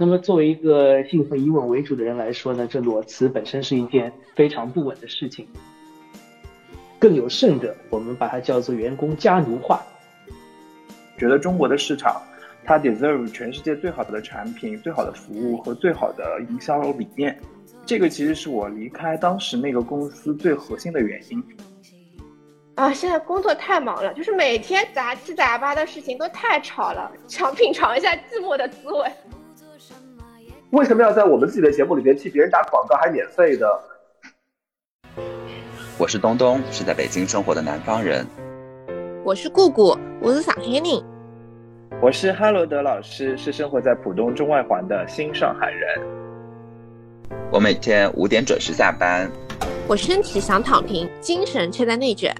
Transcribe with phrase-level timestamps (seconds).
[0.00, 5.48] 那么作为一个信奉以稳为主的人来说呢，这裸辞本身是一件非常不稳的事情。
[7.00, 9.82] 更有甚者，我们把它叫做员工家奴化。
[11.18, 12.22] 觉得中国的市场，
[12.64, 17.36] 它 deserve 全世界最好的产品、最好的服务和最好的营销理念。
[17.84, 21.42] 这个其实是我离开当时那个公司最核心的原因。
[22.76, 29.10] 啊，现在工作太忙了，就是每天杂七杂八的事情都太吵了，想品尝一下寂寞的滋味。
[30.70, 33.66] 为什么要在我们自己的节目里边替别人打广告还免费的？
[35.96, 38.26] 我是东东，是在北京生活的南方人。
[39.24, 40.82] 我是姑姑，我是上海人。
[42.02, 45.88] 我是哈罗德老师，是生活在浦东中外环的新上海人。
[47.50, 49.26] 我每天五点准时下班。
[49.88, 52.34] 我身体想躺平，精神却在内卷。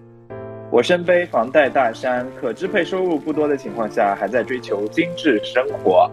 [0.70, 6.10] 我身背房贷大山，可支配收入不多的情况下，还在追求精致生活。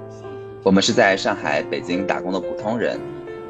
[0.66, 3.00] 我们是在上海、北京打工的普通人，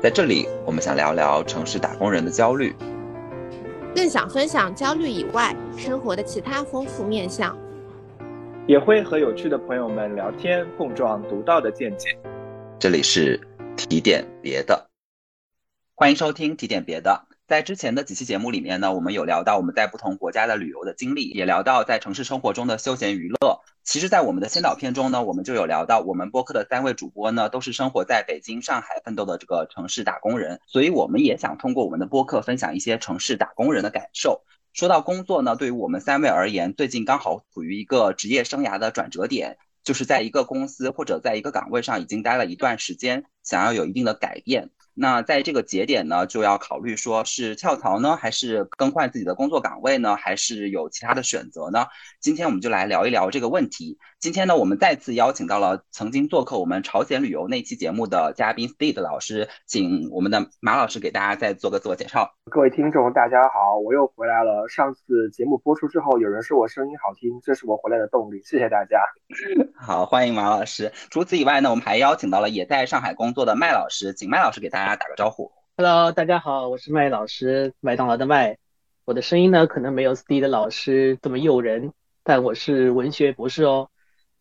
[0.03, 2.75] 在这里，我们想聊聊城市打工人的焦虑。
[3.95, 7.57] 更想分享焦虑以外生活的其他丰富面相，
[8.67, 12.09] 也会和有趣的朋友们聊天，碰撞独到的见解。
[12.77, 13.39] 这里是
[13.77, 14.89] 提点别的，
[15.93, 17.27] 欢迎收听提点别的。
[17.47, 23.61] 在之前的几期节目里面呢，我们有聊到我们在不同国家的旅游的经历，也聊到在城市生活中的休闲娱乐。
[23.85, 34.41] 其实，在我们的先导片中呢，我们就有聊到我们播客的三位主播呢，都是生活在北京、上海奋斗的这个城市打工人，所以我们也想通过我们的播客分享一些城市打工人的感受。
[34.73, 44.71] 说到工作呢，对于我们三位而言，最近刚好处于一个职业生涯的转折点，就是在一个公司或者在一个岗位上已经待了一段时间，想要有一定的改变。
[44.97, 51.85] 那在这个节点呢，就要考虑说是跳槽呢，还是更换自己的工作岗位呢，还是有其他的选择呢？
[52.21, 53.97] 今天我们就来聊一聊这个问题。
[54.19, 62.33] 今天呢，我们再次邀请到了曾经做客我们朝鲜旅游那期节目的嘉宾 Steve 老师，请我们的马老师给大家再做个自我介绍。
[62.49, 64.67] 各位听众，大家好，我又回来了。
[64.69, 68.41] 上次节目播出之后，有人说我声音好听，这是我回来的动力。
[68.43, 68.99] 谢谢大家。
[69.77, 70.91] 好，欢迎马老师。
[71.11, 75.51] 除此以外呢，我们还邀请到了也在上海工作的麦老师，请麦老师给大家打个招呼。
[75.77, 78.57] Hello，大家好，我是麦老师，麦当劳的麦。
[79.03, 81.91] 我的声音呢，可能没有 Steve 老师这么诱人，
[82.23, 83.89] 但我是文学博士哦。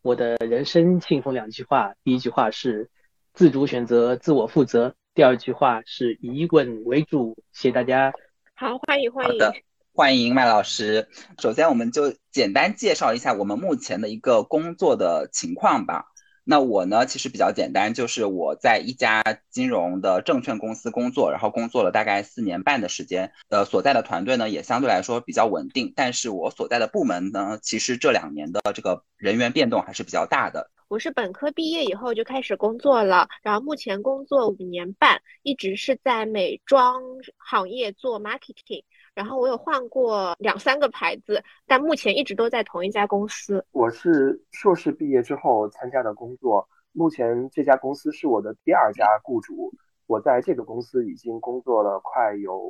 [0.03, 2.91] 我的人生信奉两句话，第一句话是
[3.33, 7.35] 自主选择、自我负责；第二句话是以稳为主。
[7.51, 8.13] 谢谢大家。
[8.53, 9.31] 好，欢迎欢迎。
[9.31, 9.53] 好的，
[9.93, 11.07] 欢迎麦老师。
[11.39, 16.05] 首先，我们就简单介绍一下我们目前的一个工作的情况吧。
[16.47, 23.31] 那我呢，其实比较简单，就是我在一家金融的证券公司工作，然后工作了大概四年半的时间。
[23.49, 25.91] 呃，所在的团队呢，也相对来说比较稳定。
[25.95, 30.69] 但是我所在的部门呢，其实这两年的这个人员变动还是比较大的。
[30.87, 37.01] 我是本科毕业以后就开始工作了，然后目前工作五年半，一直是在美妆
[37.39, 38.83] 行业做 marketing。
[39.15, 43.65] 然后我有换过两三个牌子，但目前一直都在同一家公司。
[43.71, 49.73] 我是硕士毕业之后参加的工作，目前这家公司是我的第二家雇主。
[50.07, 52.61] 我在这个公司已经工作了快有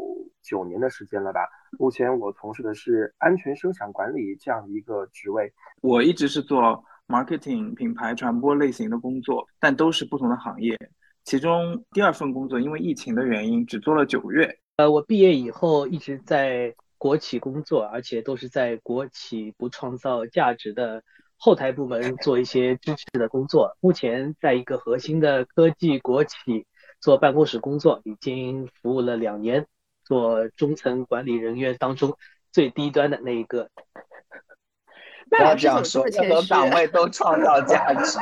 [0.44, 1.42] 九年的时间了吧。
[1.80, 5.52] 目前我从事的是安全生产管理这样一个职位。
[5.82, 10.78] 我一直是做 marketing 品牌传播类型的工作，但都是不同的行业。
[11.24, 14.60] 其中第二份工作因为疫情的原因只做了九个月。
[14.78, 21.02] 呃，我毕业以后一直在国企工作，而且都是在国企不创造价值的
[21.38, 23.78] 后台部门做一些支持的工作。
[23.80, 26.66] 目前在一个核心的科技国企
[27.00, 29.66] 做办公室工作，已经服务了两年，
[30.04, 32.18] 做中层管理人员当中
[32.52, 33.70] 最低端的那一个。
[35.30, 38.20] 不要这样说，任何岗位都创造价值。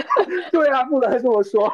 [0.52, 1.72] 对啊，不能这么说。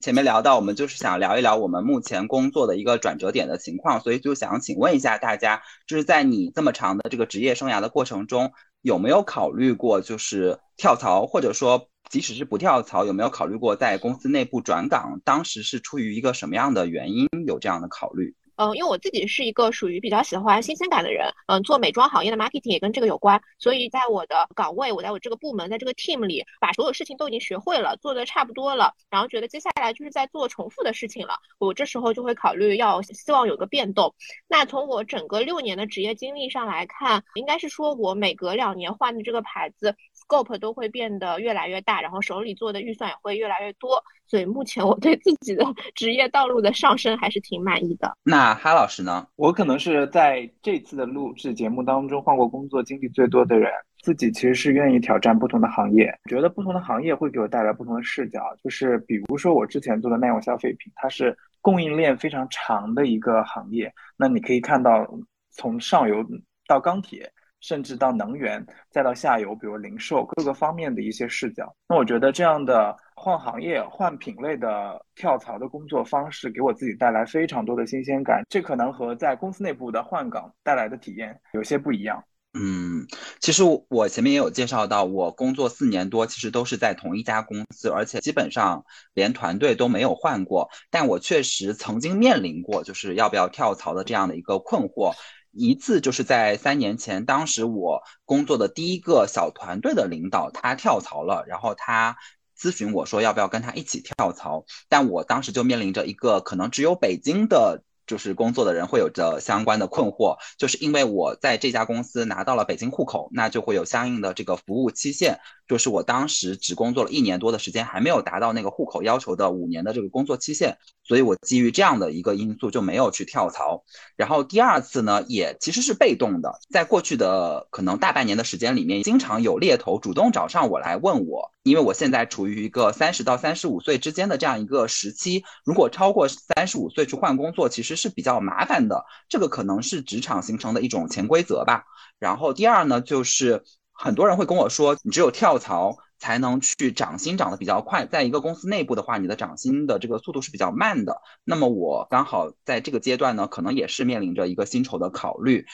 [0.00, 8.50] 前面聊到，我们就是想聊一聊我们目前工作的一个转折点的情况，所以就想请问一下大家，就是在你这么长的这个职业生涯的过程中，
[8.80, 15.20] 有没有考虑过就是跳槽，或者说即使是不跳槽，有没有考虑过在公司内部转岗？
[15.22, 18.34] 当时是出于一个什么样的原因有这样的考虑？
[18.60, 34.14] 嗯，因为我自己是一个属于比较喜欢新鲜感的人，嗯，做美妆行业的 marketing 也跟这个有关，所以在我的岗位，我在我这个部门，在这个 team 里，把所有事情都已经学会了，做的差不多了，然后觉得接下来就是在做重复的事情了，我这时候就会考虑要希望有个变动。
[34.46, 39.96] 那从我整个六年的职业经历上来看，应该是说我每隔两年换的这个牌子。
[40.30, 45.64] Scope 都会变得越来越大，然后手里做的预算也会越来越多，所以目前我对自己的
[45.96, 48.16] 职业道路的上升还是挺满意的。
[48.22, 49.26] 那哈老师呢？
[49.34, 53.72] 我可能是在这次的录制节目当中换过工作经历最多的人，
[54.02, 58.40] 自己其实是愿意挑战不同的行业，觉得不同的行业会给我带来不同的视角。
[58.62, 65.04] 就是比如说我之前做的耐用消费品，它是供应链非常长的一个行业，那你可以看到
[65.50, 66.24] 从上游
[66.68, 67.30] 到钢铁，
[67.60, 71.74] 甚至到能源，再到下游，比如零售各个方面的一些视角。
[71.88, 78.42] 那我觉得这样的换行业、换品类的跳槽的工作方式，给我自己带来非常多的新鲜感。
[78.48, 82.22] 这可能和在公司内部的换岗带来的体验有些不一样。
[82.52, 83.06] 嗯，
[83.38, 88.84] 其实我前面也有介绍到，我工作四年多，其实都是在同一家公司，而且基本上
[89.14, 90.68] 连团队都没有换过。
[90.90, 95.12] 但我确实曾经面临过，就是要不要跳槽的这样的一个困惑。
[95.52, 102.16] 一次就是在三年前，当时我工作的第一个小团队的领导他跳槽了，然后他
[102.58, 107.82] 咨询我说要不要跟他一起跳槽，但我当时就面临着一个可能只有北京的。
[108.10, 115.38] 就是工作的人会有着相关的困惑，就是因为我在这家公司拿到了北京户口，那就会有相应的这个服务期限。
[115.68, 123.84] 就是我当时只工作了一年多的时间，还没有达到那个户口要求的五年的这个工作期限，所以我基于这样的一个因素就没有去跳槽。
[124.16, 141.84] 然后第二次呢，也其实是被动的，在过去的可能大半年的时间里面，经常有猎头主动找上我来问我，因为我现在处于一个三十到三十五岁之间的这样一个时期，如果超过三十五岁去换工作，其实是比较麻烦的，这个可能是职场形成的一种潜规则吧。
[142.18, 143.62] 然后第二呢，就是。
[144.02, 148.06] 很多人会跟我说，你只有跳槽才能去涨薪，涨得比较快。
[148.06, 151.20] 在一个公司内部的话，你的涨薪的这个速度是比较慢的。
[151.44, 155.66] 那么我刚好在这个阶段呢，可能也是面临着一个薪酬的考虑。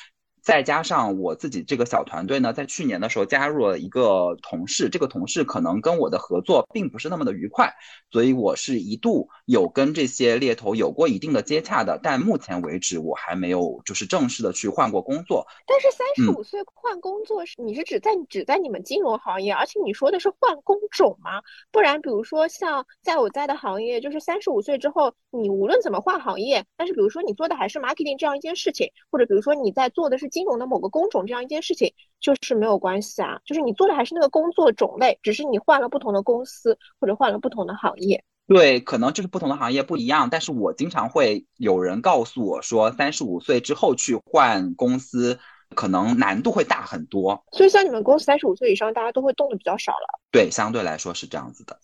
[0.47, 7.75] 再加上我自己这个小团队呢，在去年的时候加入了一个同事，这个同事可能跟我的合作并不是那么的愉快，
[8.13, 15.45] 所以我是一度有跟这些猎头有过一定的接洽的，但目前为止我还没有就是正式的去换过工作。
[15.67, 21.43] 但是三十五岁换工作是你是指在只在你们金融行业，而且你说的是换工种吗？
[21.73, 30.31] 不然比如说像在我在的行业，就是三十五岁之后，你无论怎么换行业，但是比如说你做的还是 marketing 这样一件事情，或者比如说你在做的是。
[30.37, 31.91] 金融的某个工种这样一件事情
[32.21, 38.23] 就是没有关系啊，就是你做的还是那个工作种类，只是你换了不同的公司或者换了不同的行业。
[38.47, 40.29] 对，可能就是不同的行业不一样。
[40.31, 45.39] 但是我经常会有人告诉我说，三十五岁之后去换公司，
[45.75, 47.43] 可能难度会大很多。
[47.53, 50.21] 所以像你们公司三十五岁以上，大家都会动的比较少了。
[50.31, 51.81] 对，相对来说是这样子的。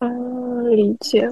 [0.00, 1.26] 嗯，理解。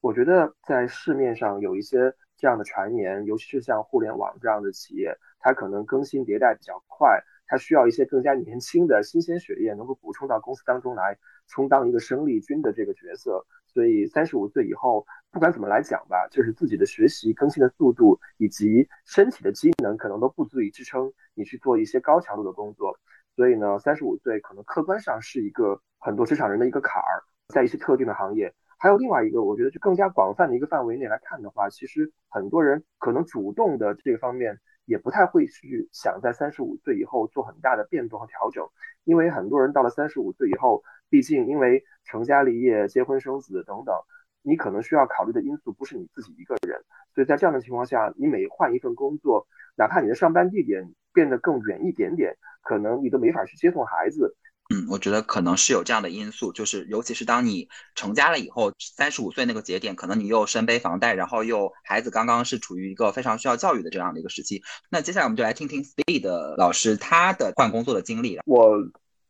[0.00, 5.14] 我觉得在市面上有一些这样的传言，尤其是像互联网这样的企业。
[5.44, 11.18] 它可能更新迭代比较快，它需要一些更加年轻的新鲜血液能够补充到公司当中来，
[11.48, 13.44] 充当一个生力军的这个角色。
[13.66, 22.98] 所以三十五岁以后，不管怎么来讲吧，就是自己的学习更新的速度以及身体的机能可能都不足以支撑你去做一些高强度的工作。
[23.36, 28.54] 所以呢，三十五岁可能客观上是一个很多职场人的一个坎儿，在一些特定的行业。
[28.78, 34.58] 还有另外一个，我觉得就更加广泛的一个范围内来看的话，其实很多人可能主动的这个方面。
[34.84, 38.68] 也不太会去想在三十五岁以后做很大的变动和调整，
[39.04, 43.94] 因为很多人到了三十五岁以后，毕竟因为成家立业、结婚生子等等，
[44.42, 46.82] 你可能需要考虑的因素不是你自己一个人，
[47.14, 49.46] 所以在这样的情况下，你每换一份工作，
[49.76, 54.36] 哪怕你的上班地点变得更远一点点，可能你都没法去接送孩子。
[54.70, 64.62] 嗯，我觉得可能是有这样的因素，就是尤其是当你成家了以后，三十五岁那个节点，可能你又身背房贷，然后又孩子刚刚是处于一个非常需要教育的这样的一个时期。
[64.90, 68.40] 那接下来我们就来听听 Speed 老师他的换工作的经历。
[68.46, 68.72] 我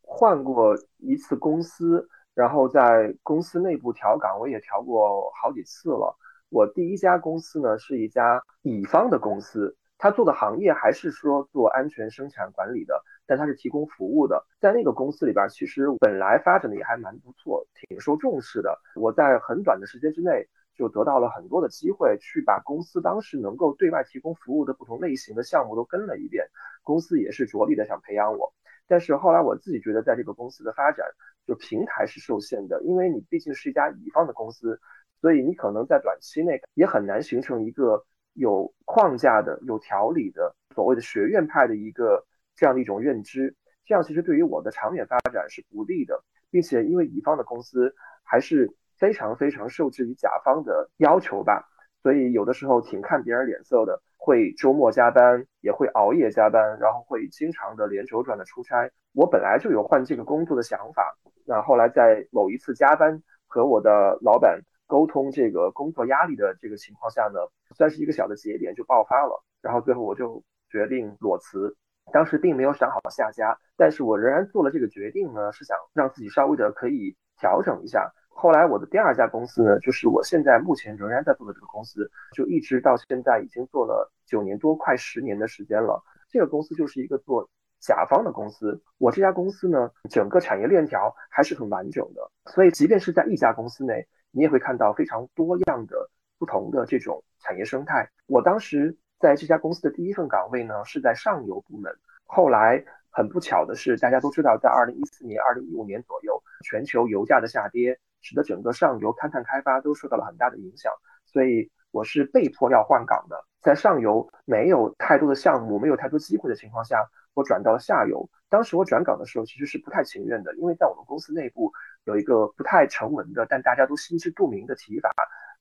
[0.01, 6.17] 换过一次公司，然后在公司内部调岗，我也调过好几次了。
[6.47, 13.03] 我第一家公司呢是一家乙方的公司，他做的行业还是说做安全生产管理的。
[13.27, 18.77] 但它是提供服务的，在那个公司里边，其实本来发展的也还蛮不错，挺受重视的。
[18.95, 26.45] 我在很短的时间之内就得到了很多的机会，去把公司当时能够对外提供服务的不同类型的项目都跟了一遍。
[26.83, 28.53] 公司也是着力的想培养我，
[28.87, 31.03] 但是后来我自己觉得，在这个公司的发展，
[31.47, 34.79] 就平台是受限的，因为你毕竟是一家乙方的公司，
[35.19, 42.23] 所以你可能在短期内也很难形成一个有框架的、有条理的所谓的学院派的一个。
[42.55, 47.93] 这样的一种认知，这样其实对于我的长远发展是不利的，并且因为乙方的公司
[48.23, 51.67] 还是非常非常受制于甲方的要求吧，
[52.01, 58.89] 所以有的时候挺看别人脸色的，会周末加班，也会熬夜加班，然后会经常的连轴转的出差。
[59.13, 67.39] 我本来就有换这个工作的想法，那后来在某一次加班和我的老板沟通这个工作压力的这个情况下呢，
[67.75, 71.75] 算是一个小的节点就爆发了，然后最后我就决定裸辞。
[72.11, 78.11] 当时并没有想好下家，但是我仍然做了这个决定呢，是想让自己稍微的可以调整一下。
[78.29, 86.03] 后来我的第二家公司呢，就是我现在目前仍然在做的这个公司，就一直到现在已经做了九年多，快十年的时间了。
[86.29, 88.81] 这个公司就是一个做甲方的公司。
[88.97, 98.09] 我这家公司呢，整个产业链条还是很完整的，所以即便是在一家公司内，你也会看到非常多样的不同的这种产业生态。
[98.27, 101.91] 我当时在这家公司的第一份岗位呢，是在上游部门。
[102.25, 107.99] 后来很不巧的是，大家都知道，在二零一四年、二零一五年左右，全球油价的下跌。
[108.21, 110.91] 使得整个上游勘探开发都受到了很大的影响，
[111.27, 113.45] 所以我是被迫要换岗的。
[113.61, 118.27] 在上游没有太多的项目、没有太多机会的情况下，我转到了下游。
[118.49, 121.71] 当时我转岗的时候，其实是不太情愿的，因为在我们公司内部
[122.05, 125.11] 有一个不太成文的，但大家都心知肚明的提法，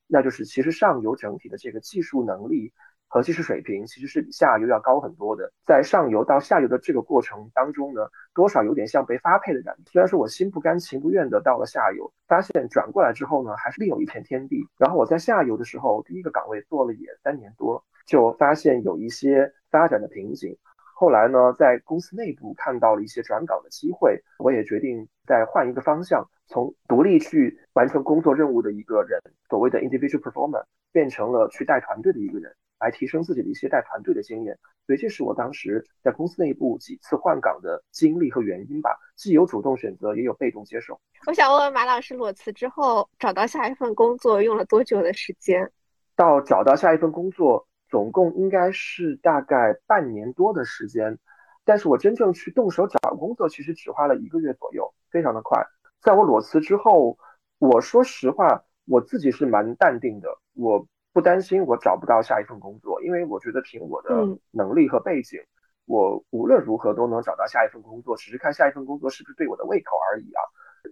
[0.07, 2.73] 那就是其实上游整体的这个技术能力。
[3.09, 9.83] 和技术水平其实是比下游要高很多的，在上游到下游的这个过程当中呢，多少有点像被发配的感觉。
[9.93, 14.67] 虽然说我心不甘情不愿的到了下游，发现转过来之后呢，还是另有一片天地。
[14.79, 20.57] 然后我在下游的时候，第一个岗位做了也三年多，就发现有一些发展的瓶颈。
[20.97, 32.55] 后来呢，在公司内部看到了一些转岗的机会，我也决定再换一个方向，从独立去完成工作任务的一个人，所谓的 individual performer，变成了去带团队的一个人。
[32.79, 38.91] 来提升自己的一些带团队的经验，所以这是我当时在公司内部几次换岗的经历和原因吧。
[39.17, 41.01] 既有主动选择，也有被动接受。
[41.27, 45.71] 我想问问马老师，裸辞之后找到下一份工作用了多久的时间？
[46.17, 51.19] 到找到下一份工作，总共应该是大概半年多的时间。
[51.65, 55.65] 但是我真正去动手找工作，其实只花了一个月左右，非常的快。
[56.03, 57.17] 在我裸辞之后，
[57.59, 60.29] 我说实话，我自己是蛮淡定的。
[60.55, 60.87] 我。
[61.15, 64.11] 不担心我找不到下一份工作，因为我觉得凭我的
[64.51, 65.41] 能力和背景，
[65.87, 70.43] 我无论如何都能找到下一份工作，只是看下一份工作是不是对我的胃口而已啊。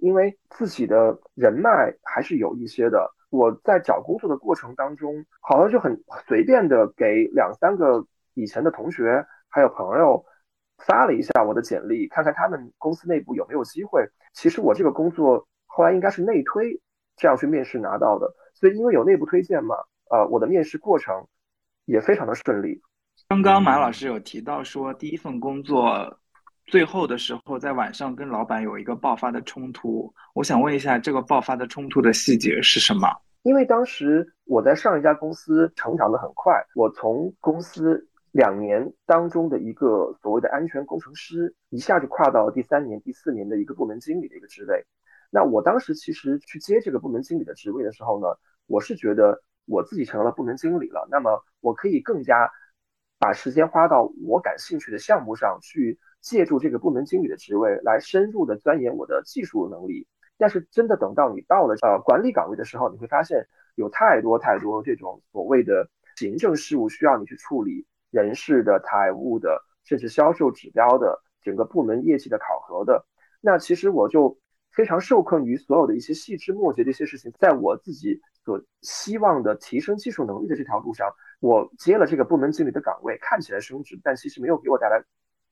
[0.01, 10.25] 因为自己的人脉还是有一些的，我在找工作的过程当中，好像就很随便的给两三个以前的同学还有朋友
[10.87, 14.09] 发了一下我的简历，看看他们公司内部有没有机会。
[14.33, 16.81] 其实我这个工作后来应该是内推
[17.17, 19.75] 这样去面试拿到的，所以因为有内部推荐嘛。
[20.13, 21.27] 呃，我的面试过程
[21.87, 22.83] 也非常的顺利。
[23.29, 26.21] 刚刚马老师有提到说，第一份工作
[26.67, 30.13] 最后的时候，在晚上跟老板有一个爆发的冲突。
[30.35, 33.09] 我想问一下，这个爆发的冲突的细节是什么？
[33.43, 44.85] 因为当时我在上一家公司成长的很快，我从公司两年当中的一个所谓的安全工程师，一下就跨到了第三年、第四年的一个部门经理的一个职位。
[45.31, 48.27] 那我当时其实去接这个部门经理的职位的时候呢，
[48.67, 49.43] 我是觉得。
[49.73, 52.53] 我自己成了部门经理了，那么我可以更加
[53.19, 60.07] 把时间花到我感兴趣的项目上去，借助这个部门经理的职位来深入的钻研我的技术能力。
[60.37, 73.07] 但是真的等到你到了呃管理岗位的时候，你会发现有太多太多这种所谓的行政事务需要你去处理，人事的、财务的，甚至销售指标的，整个部门业绩的考核的。
[73.41, 74.37] 那其实我就
[74.71, 78.21] 非常受困于所有的一些细枝末节的一些事情，在我自己。
[78.45, 85.03] 所希望的提升技术能力的这条路上，我接了这个部门经理的岗位，看起来升职，但其实没有给我带来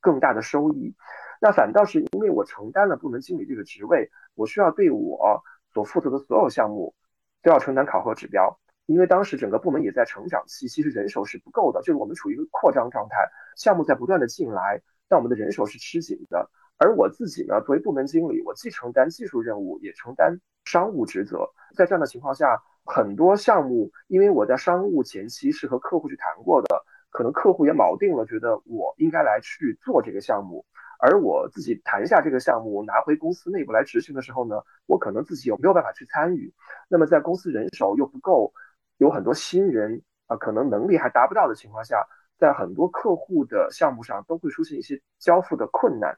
[0.01, 0.95] 更大的收益。
[1.41, 5.43] 那反倒是因为我承担了部门经理这个职位，我需要对我
[5.73, 6.95] 所负责的所有项目
[7.43, 8.59] 都要承担考核指标。
[8.87, 13.17] 因为当时整个部门也在成长期，其实人手是不够的，就是我们处于一个扩张状态，
[13.57, 16.51] 项目在不断的进来，但我们的人手是吃紧的。
[16.77, 21.49] 而我自己呢，作为部门经理，我既承担技术任务，也承担商务职责。
[21.77, 30.65] 在这样的情况下，很多项目，因为我在商务前期是和客户去谈过的，可能客户也锚定了，觉得我应该来去做这个项目，
[30.99, 34.57] 而我自己谈下这个项目，拿回公司内部来执行的时候呢，
[34.87, 36.53] 我可能自己又没有办法去参与。
[36.89, 38.53] 那么在公司人手又不够，
[38.99, 42.05] 有很多新人啊，可能能力还达不到的情况下，
[42.39, 46.17] 在很多客户的项目上都会出现一些交付的困难。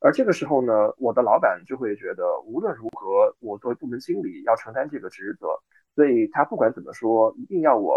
[0.00, 5.48] 而这个时候呢，我的老板就会觉得，无论如何，我作为部门经理要承担这个职责。
[5.98, 7.96] 所以他不管怎么说，一定要我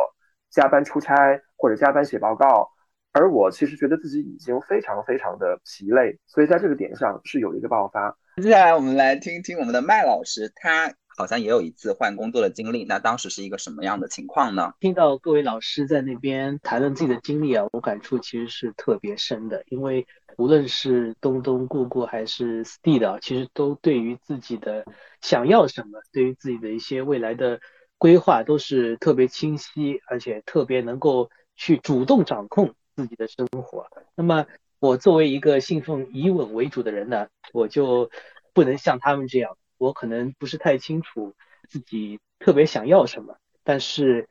[0.50, 2.67] 加班出差或者加班写报告，
[3.12, 8.17] 而我其实觉得自己已经非常非常的疲累，所以在这个点上是有一个爆发。
[8.41, 14.74] 接下来我们来听听我们的麦老师，他好像也有一次换工作的经历，那当时是一个什么样的情况呢？
[14.79, 24.86] 听到各位老师在那边谈论自己的经历啊，我感触其实是特别深的，因为无论是东东、顾顾还是 Steve 啊，其实都对于自己的
[25.22, 27.60] 想要什么，对于自己的一些未来的。
[28.01, 33.86] 规划都是特别清晰，而且特别能够去主动掌控自己的生活。
[34.15, 34.48] 那么
[34.79, 38.10] 我作为一个信奉以稳为主的人呢，我就
[38.53, 41.36] 不能像他们这样，我可能不是太清楚
[41.70, 44.27] 自己特别想要什么，但是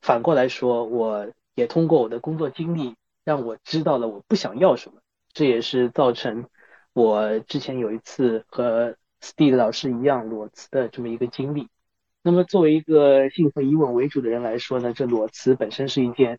[0.00, 5.02] 反过来说，我也通过我的工作经历，让我知道了我不想要什么，
[5.34, 6.46] 这也是造成
[6.94, 11.68] 我之前有一次和 Steve 老师一样裸辞的这么一个经历。
[12.22, 16.38] 那么作为一个信奉以稳为主的人来说呢，这裸辞本身是一件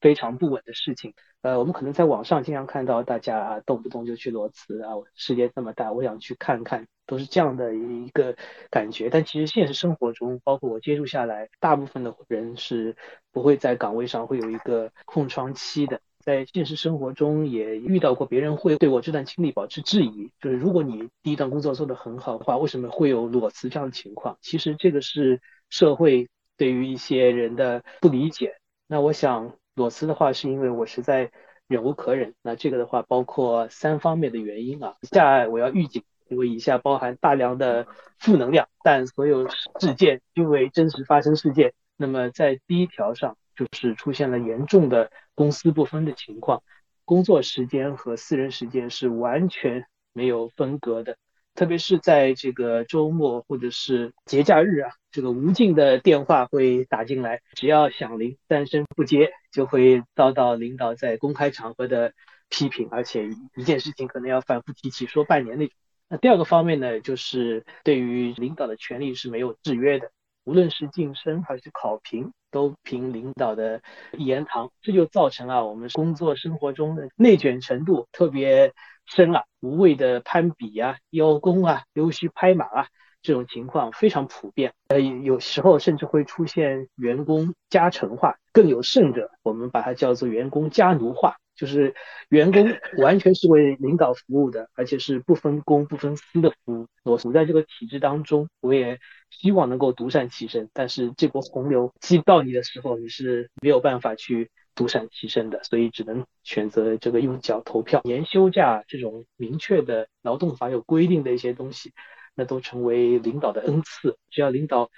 [0.00, 1.14] 非常不稳的事情。
[1.42, 8.36] 呃，我们可能在网上经常看到大家啊，动不动就去裸辞啊，世界这么大，我想去看看，都是这样的一个
[8.70, 9.08] 感觉。
[9.08, 12.96] 但其实现实生活中，包括我接触下来，大部分的人是
[13.32, 16.02] 不会在岗位上会有一个空窗期的。
[16.22, 24.36] 在现实生活中也遇到过，别人会对我这段经历保持质疑，就是如果你第一段工作做得很好的话，为什么会有裸辞这样的情况？
[24.42, 28.54] 其实这个是社会对于一些人的不理解。
[28.86, 31.30] 那我想裸辞的话，是因为我实在
[31.66, 32.34] 忍无可忍。
[32.42, 34.96] 那这个的话包括三方面的原因啊。
[35.00, 37.86] 以下我要预警，因为以下包含大量的
[38.18, 41.72] 负能量，但所有事件因为真实发生事件。
[41.96, 43.36] 那么在第一条上。
[43.56, 45.10] 就是出现了严重的
[45.40, 46.62] 公私不分的情况，
[47.06, 51.16] 工作时间和私人时间是完全没有分隔的，
[51.54, 62.12] 特别是在这个周末或者是节假日啊，这个无尽的电话会打进来，只要响铃三声不接，就会遭到领导在公开场合的
[62.50, 65.74] 批评，而且一件事情可能要反复提起说半年那种。
[66.10, 70.10] 那第二个方面呢，就是对于领导的权利是没有制约的。
[70.44, 73.80] 无论是晋升还是考评，都凭领导的
[74.16, 78.72] 一言堂，这就造成了我们工作生活中的内卷程度特别
[79.06, 82.86] 深啊，无谓的攀比啊、邀功啊、溜须拍马啊，
[83.22, 84.72] 这种情况非常普遍。
[84.88, 91.94] 呃，有时候甚至会出现员工加成化，更有甚者，我们把它叫做员工加奴化，就是
[92.30, 96.88] 员工完全是为领导服务的，而且是不分公不分私的服务。
[97.04, 98.98] 我处在这个体制当中，我也。
[99.30, 108.00] 希望能够独善其身，但是这波洪流击到你的时候，你是没有办法去独善其身的，所以只能选择这个用脚投票。
[108.02, 111.92] 年休假这种明确的劳动法有规定的一些东西，
[112.34, 114.90] 那都成为领导的恩赐，只要领导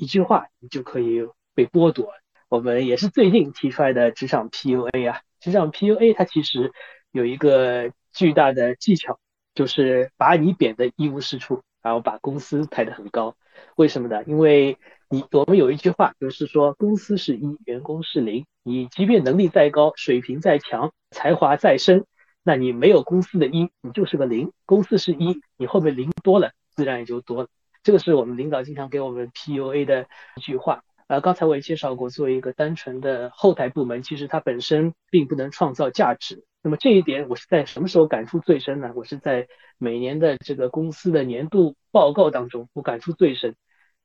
[0.00, 1.20] 一句话，你就可以
[1.54, 2.10] 被剥夺。
[2.48, 6.72] 我们也是最近提出来的职场 PUA 啊，实际上 PUA 它其实
[7.12, 9.18] 有一个巨大的技巧，
[9.54, 13.36] 就是把你贬得一无是处，然后把公司抬得很高。
[13.76, 14.24] 为什么呢？
[14.24, 14.78] 因为
[15.10, 18.46] 你我们有一句话，就是说公司是一，员工是零。
[18.62, 22.06] 你即便能力再高，水平再强，才华再深，
[22.42, 24.50] 那你没有公司的一，你就是个零。
[24.64, 27.50] 公司是一，你后面零多了，自然也就多了。
[27.82, 30.82] 这个是我们领导经常给我们 PUA 的一句话。
[31.06, 36.44] 呃，刚才我也介绍过，作为一个单纯的后台部门，其实它本身并不能创造价值。
[36.62, 38.90] 那么这一点，我是在什么时候感触最深呢？
[38.94, 43.54] 我是在每年的这个公司的年度报告当中，我感触最深。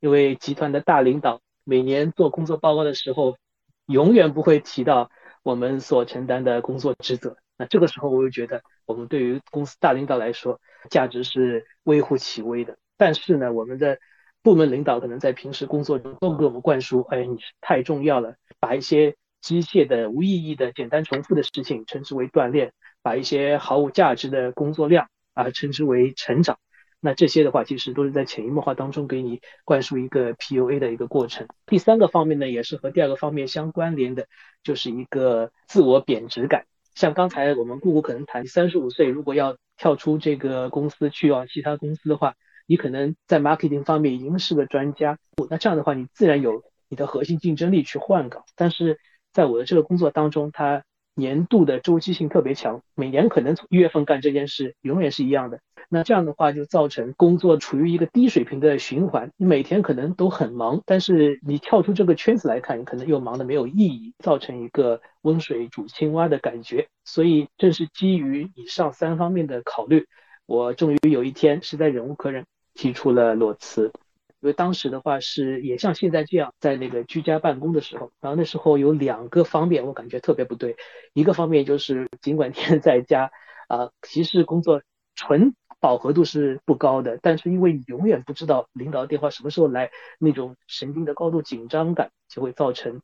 [0.01, 3.37] 因为集团的大领导每年做工作报告的时候，
[3.85, 5.09] 永远不会提到
[5.41, 7.37] 我们所承担的工作职责。
[7.57, 10.59] 那这个时候，我就觉得我们对于公司大领导来说，
[10.89, 12.77] 价值是微乎其微的。
[12.97, 13.99] 但是呢，我们的
[14.41, 22.71] 部门领导可能在平时工作中都给我们灌输：哎，你太重要了，把一些机械的、无意义的、简单重复的事情称之为锻炼，
[23.01, 26.57] 把一些毫无价值的工作量啊称之为成长。
[27.01, 31.47] 那这些的话，其实都是在潜移默化当中给你灌输一个 PUA 的一个过程。
[31.65, 34.27] 第三个方面呢，也是和第二个方面相关联的，
[34.63, 36.65] 就是一个自我贬值感。
[36.95, 42.35] 像刚才我们姑姑可能谈，三十五岁如果要跳出这个公司去往其他公司的话，
[42.69, 45.17] 你可能在 marketing 方面已经是个专家，
[45.49, 48.43] 那这样的话，你自然有你的核心竞争力去换岗。
[48.55, 48.99] 但是
[49.33, 50.83] 在我的这个工作当中，它
[51.15, 55.59] 年度的周期性特别强，每年可能从一月份干这件事，永远是一样的。
[55.89, 66.87] 那这样的话就造成工作处于一个低水平的循环，你每天可能都很忙，但是你跳出这个圈子来看，你可能又忙得没有意义，造成一个温水煮青蛙的感觉。
[67.03, 70.05] 所以正是基于以上三方面的考虑，
[70.45, 72.45] 我终于有一天实在忍无可忍，
[72.79, 73.91] 提出了裸辞。
[74.39, 80.77] 因为当时的话是也像现在这样，在那个居家办公的时候，然后那时候有两个方面我感觉特别不对，
[81.13, 83.31] 一个方面就是尽管天天在家
[83.67, 84.81] 啊， 其实工作
[85.13, 85.53] 纯。
[85.81, 92.99] 饱和度是不高的，但是因为你永远不知道领导的电话什么时候来，那种神经的高度紧张感就会造成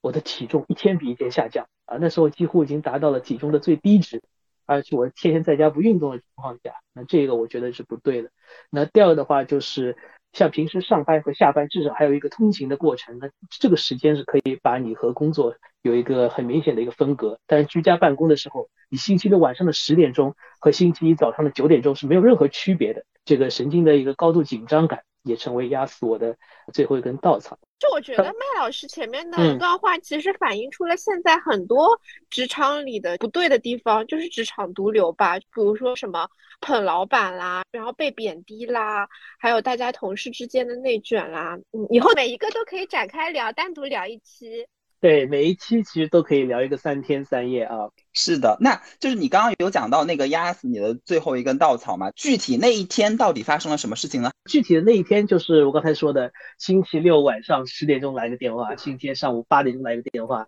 [0.00, 1.98] 我的体重一天比一天下降啊！
[2.00, 4.22] 那时候几乎已经达到了体重的最低值，
[4.66, 8.30] 而且我天天在家不运动的情况下，那这个我觉得是不对的。
[8.70, 9.96] 那第二个的话就是，
[10.32, 17.38] 像平时上班和下班至少还有一个通勤的过程，那这个时间是可以把你和工作有一个很明显的一个分隔。
[17.46, 23.04] 但是居家办公的时候，你星期六晚上的十点钟和星期一早上的九点钟是没有任何区别的。
[23.24, 26.36] 这个神经的一个高度紧张感也成为压死我的
[26.72, 27.58] 最后一根稻草。
[27.78, 35.38] 就我觉得麦老师前面的一段话，其实反映出了现在很多职场里的不对的地方，就是职场毒瘤吧。
[35.38, 36.28] 比如说什么
[36.60, 39.08] 捧老板啦，然后被贬低啦，
[39.38, 41.58] 还有大家同事之间的内卷啦。
[41.72, 44.66] 嗯，以后每一个都可以展开聊，单独聊一期。
[45.02, 47.90] 对，每一期其实都可以聊一个三天三夜啊。
[48.12, 52.12] 是的，那就是你刚刚有讲到那个压死你的最后一根稻草嘛？
[52.12, 54.30] 具体那一天到底发生了什么事情呢？
[54.48, 60.46] 具体的那一天就是我刚才说的，星期六晚上十点钟来个电话，星期天上午八点钟来个电话，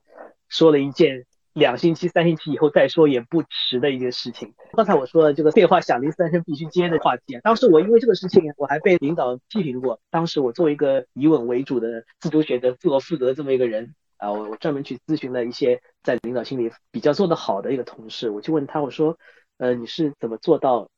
[0.49, 4.55] 说了一件两星期、三星期以后再说也不迟的一件事情。
[4.75, 9.99] 刚才我说的这个电话响铃三声必须接的话题，当时我因为这个事情我还被领导批评过。
[10.12, 13.97] 当时我作为一个以稳为主的自主选择、自我负责这么一个人。
[14.16, 19.18] 啊，我我专门去咨询了一些在领导心里比较做得好的一个同事，我就问他，我说，
[19.59, 20.88] 呃，你是怎么做到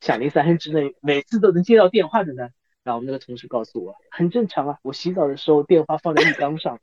[0.00, 2.48] 响铃三声之内每次都能接到电话的呢？
[2.84, 6.78] 然后我们那个同事告诉我，很正常啊，我洗澡的时候电话放在浴缸上。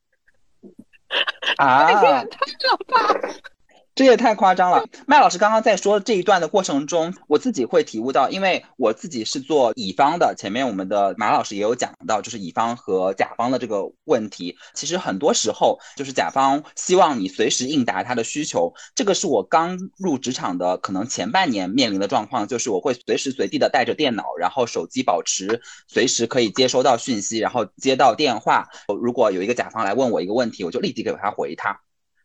[1.57, 3.52] 啊，太可怕。
[3.95, 4.83] 这也太夸张了！
[5.05, 10.33] 麦老师刚刚在说这一段的过程中，我自己会体悟到，因为我自己是做乙方的。
[10.35, 14.57] 前面我们的马老师也有讲到，就是乙方和甲方的这个问题。
[14.73, 18.73] 其实很多时候，就是甲方希望你随时应答他的需求。
[18.95, 28.67] 这个是我刚入职场的可能前半年面临的状况，就是我会随时随地的带着电脑，然后手机保持随时可以接收到讯息，然后接到电话。
[28.87, 31.79] 如果有一个甲方来问我一个问题，我就立即给他回他。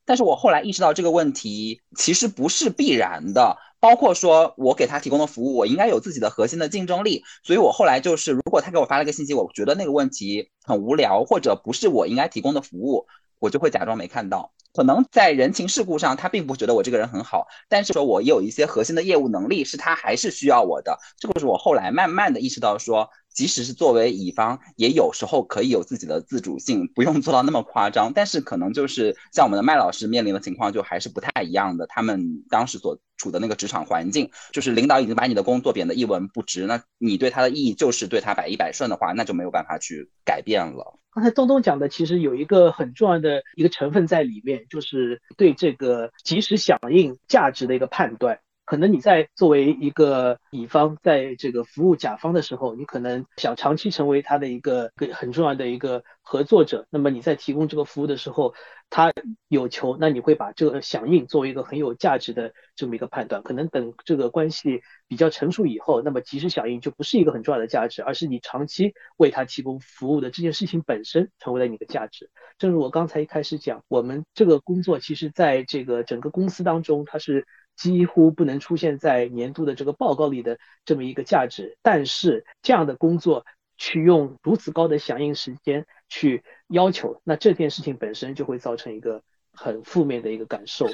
[0.09, 7.23] 但是我后来意识到这个问题其实不是必然的，包括说我给他提供的服务，我应该有自己的核心的竞争力。
[7.45, 13.07] 所以我后来就是，如果他给我发了个信息，我觉得那个问题很无聊，或者不是我应该提供的服务，
[13.39, 14.51] 我就会假装没看到。
[14.73, 20.99] 可能在人情世故上，他并不觉得我这个人很好，但是说我有一些核心的业务能力，是他还是需要我的。
[21.19, 23.11] 这个是我后来慢慢的意识到说。
[23.39, 28.13] 即使是作为乙方，也有时候可以有自己的自主性，不用做到那么夸张。
[28.13, 31.87] 但是可能就是像我们的麦老师面临的情况，就还是不太一样的。
[31.87, 40.99] 他们当时所处的那个职场环境，就是领导已经把你的工作贬得一文不值，那你对他的意义就是对他百依百顺的话，那就没有办法去改变了。
[41.13, 48.41] 刚才东东讲的其实有一个很重要的一个成分在里面，就是对这个及时响应价值的一个判断。
[48.69, 56.87] 可能你在作为一个乙方，在这个服务甲方的时候，你可能想长期成为他的一个很重要的一个合作者。
[56.91, 58.53] 那么你在提供这个服务的时候，
[58.91, 59.11] 他
[59.49, 63.43] 有求，那你会把这个响应作为一个很有价值的这么一个判断。
[63.43, 72.29] 可能等这个关系比较成熟以后，那么及时响应就不是一个很重要的价值，而是你长期为他提供服务的这件事情本身成为了你的价值。
[72.59, 77.47] 正如我刚才一开始讲，我们这个工作其实在这个整个公司当中，它是。
[77.79, 90.87] 几乎不能出现在年度的这个报告里的这么一个价值，但是这样的工作去用如此高的响应时间去要求，那这件事情本身就会造成一个很负面的一个感受。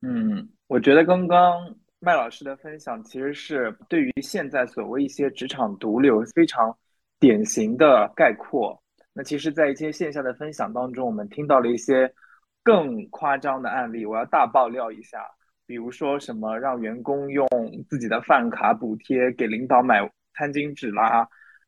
[0.00, 6.74] 嗯，我觉得刚刚麦老师的分享其实是对于现在所谓一些职场毒瘤非常
[7.20, 8.82] 典型的概括。
[9.12, 12.12] 那其实，在一些线下的分享当中，我们听到了一些
[12.62, 15.18] 更夸张的案例，我要大爆料一下。
[15.66, 17.46] 比如说什么让员工用
[17.88, 20.00] 自己的饭卡补贴给领导买
[20.34, 21.26] 餐巾纸啦，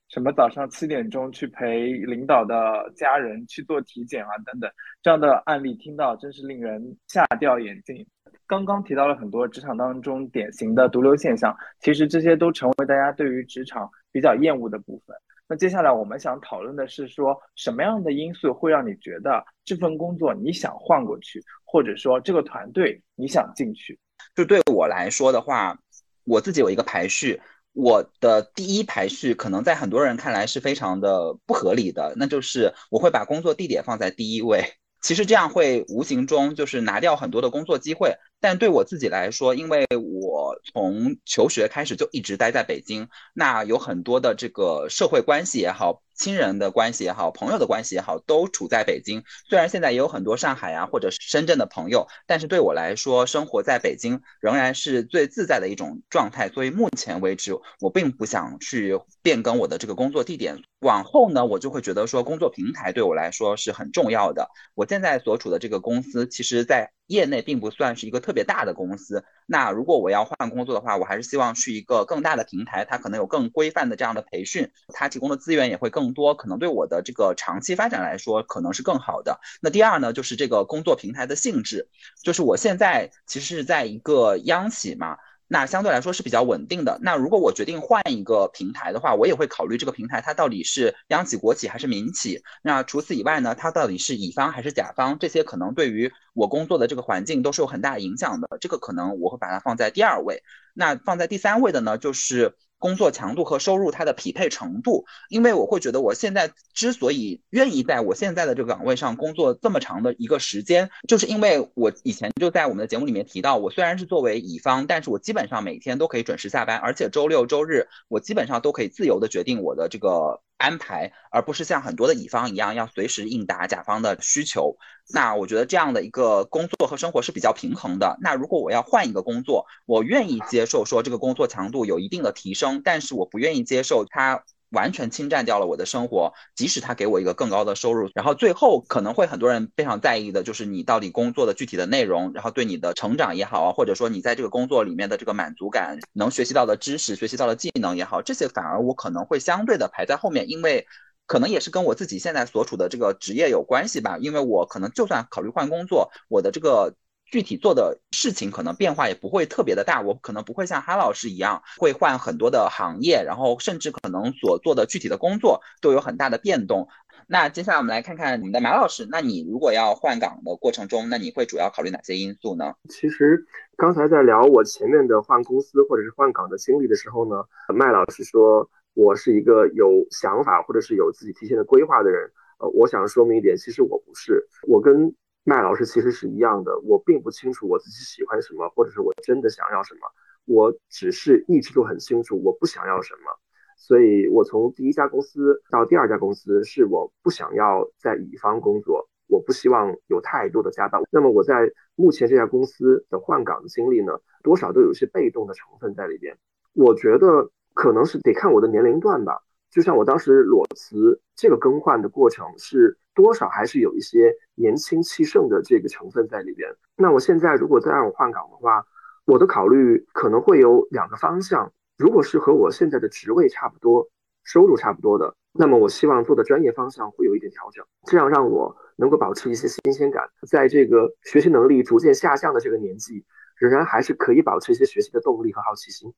[0.09, 4.71] 什么早上七点钟去陪领导的家人去做体检啊等等，
[5.03, 8.07] 这样的案例听到真是令人吓掉眼镜。
[8.47, 15.17] 刚刚提到了很多职场当中典型的毒瘤现象，其实这些都成为大家对于职场比较厌恶的部分。
[15.49, 23.99] 那接下来我们想讨论的是说，什么样的因素会让你觉得这份工作你想换过去，或者说这个团队你想进去？
[24.35, 25.79] 就对我来说的话，
[26.25, 27.41] 我自己有一个排序，
[27.73, 34.65] 我的第一排序可能在很多人看来是非常的不合理的，那就是我会把工作地点放在第一位。
[35.01, 38.17] 其实这样会无形中就是拿掉很多的工作机会。
[38.41, 46.03] 但对我自己来说，因为我从求学开始就一直待在北京，那有很多的这个社会关系也好。
[46.17, 49.23] 亲人的关系也好，朋友的关系也好，都处在北京。
[49.49, 56.49] 虽然现在也有很多上海啊或者深圳的朋友，但是对我来说，生活在北京仍然是最自在的一种状态。
[56.49, 60.57] 所以目前为止，我并不想去变更我的这个工作地点。
[60.81, 64.49] 往后呢，我就会觉得说，工作平台对我来说是很重要的。
[64.75, 79.41] 我现在所处的这个公司，其实在业内并不算是一个特别大的公司，那如果我要换工作的话，我还是希望去一个更大的平台，它可能有更规范的这样的培训，它提供的资源也会更多，可能对我的这个长期发展来说可能是更好的。
[79.61, 81.89] 那第二呢，就是这个工作平台的性质，
[82.23, 85.17] 就是我现在其实是在一个央企嘛。
[85.49, 86.99] 那相对来说是比较稳定的。
[87.03, 92.43] 那如果我决定换一个平台的话，我也会考虑这个平台它到底是央企、国企还是民企。
[92.63, 95.19] 那除此以外呢，它到底是乙方还是甲方？
[95.19, 98.49] 这些可能对于我工作的这个环境都是有很大影响的。
[98.61, 100.43] 这个可能我会把它放在第二位。
[100.75, 102.55] 那放在第三位的呢，就是。
[102.79, 120.41] 工作强度和收入它的匹配程度，因为我会觉得我现在之所以愿意在我现在的这个岗位上工作这么长的一个时间，就是因为我以前就在我们的节目里面提到，我虽然是作为乙方，但是我基本上每天都可以准时下班，而且周六周日我基本上都可以自由的决定我的这个。
[120.59, 124.77] 安排，而不是像很多的乙方一样要随时应答甲方的需求。
[125.13, 128.17] 那我觉得这样的一个工作和生活是比较平衡的。
[128.21, 134.45] 那如果我要换一个工作，我愿意接受说这个工作强度有一定的提升，但是我不愿意接受它。
[134.77, 150.87] 完全侵占掉了我的生活，即使他给我一个更高的收入，然后最后可能会很多人非常在意的就是你到底工作的具体的内容，然后对你的成长也好啊，或者说你在这个工作里面的这个满足感，能学习到的知识、学习到的技能也好，这些反而我可能会相对的排在后面，因为
[151.27, 156.95] 可能也是跟我自己现在所处的这个职业有关系吧，因为我可能就算考虑换工作，我的这个。
[157.31, 166.89] 具体做的事情可能变化也不会特别的大，我可能不会像哈老师一样会换很多的行业，然后甚至可能所做的具体的工作都有很大的变动。
[167.27, 172.75] 那接下来我们来看看你们的马老师，那你如果要换岗的过程中，那你会主要考虑哪些因素呢？
[172.89, 173.45] 其实
[173.77, 182.31] 刚才在聊我前面的换公司或者是换岗的经历的时候呢，麦老师说我是一个有想法或者是有自己提前的规划的人。
[182.59, 185.13] 呃，我想说明一点，其实我不是，我跟。
[185.49, 190.01] 麦老师其实是一样的，我并不清楚我自己喜欢什么，或者是我真的想要什么，
[190.45, 193.31] 我只是一直都很清楚我不想要什么，
[193.77, 201.01] 所以我从第一家公司到第二家公司，是我不想要在乙方工作，我不希望有太多的加班。
[201.13, 206.37] 那么我在目前这家公司的换岗经历呢，多少都有些被动的成分在里边。
[206.73, 209.41] 我觉得可能是得看我的年龄段吧。
[209.71, 216.71] 就像我当时裸辞，这个更换的过程是多少还是有一些年轻气盛的这个成分在里边。
[216.97, 218.87] 那我现在如果再让我换岗的话，
[219.25, 221.73] 我的考虑可能会有两个方向。
[221.97, 224.07] 如果是和我现在的职位差不多、
[224.45, 233.25] 收入差不多的，那么我希望做的专业方向会有一点调整，这样让我能够保持一些新鲜感，在这个学习能力逐渐下降的这个年纪，
[233.57, 236.13] 仍然还是可以保持一些学习的动力和好奇心。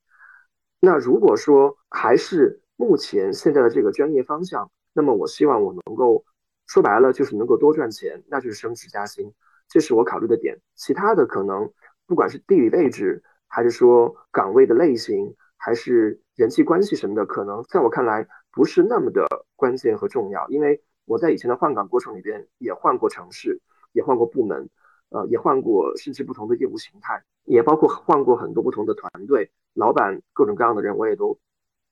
[0.81, 6.25] 那如果说还是目前现在的这个专业方向，那么我希望我能够
[6.69, 9.33] 说白了就是能够多赚钱，那就是升职加薪，
[9.69, 10.61] 这是我考虑的点。
[10.77, 11.73] 其他的可能
[12.07, 19.27] 不管是地理位置，还是说岗位的类型，还是人际关系什么的，可能在我看来不是那么的
[19.57, 20.47] 关键和重要。
[20.49, 23.61] 因为我在以前的换岗过程里边也换过城市，
[23.93, 24.69] 也换过部门，
[25.09, 31.39] 呃，也换过甚至不同的业务形态，也包括换过很多不同的团队，老板各种各样的人我也都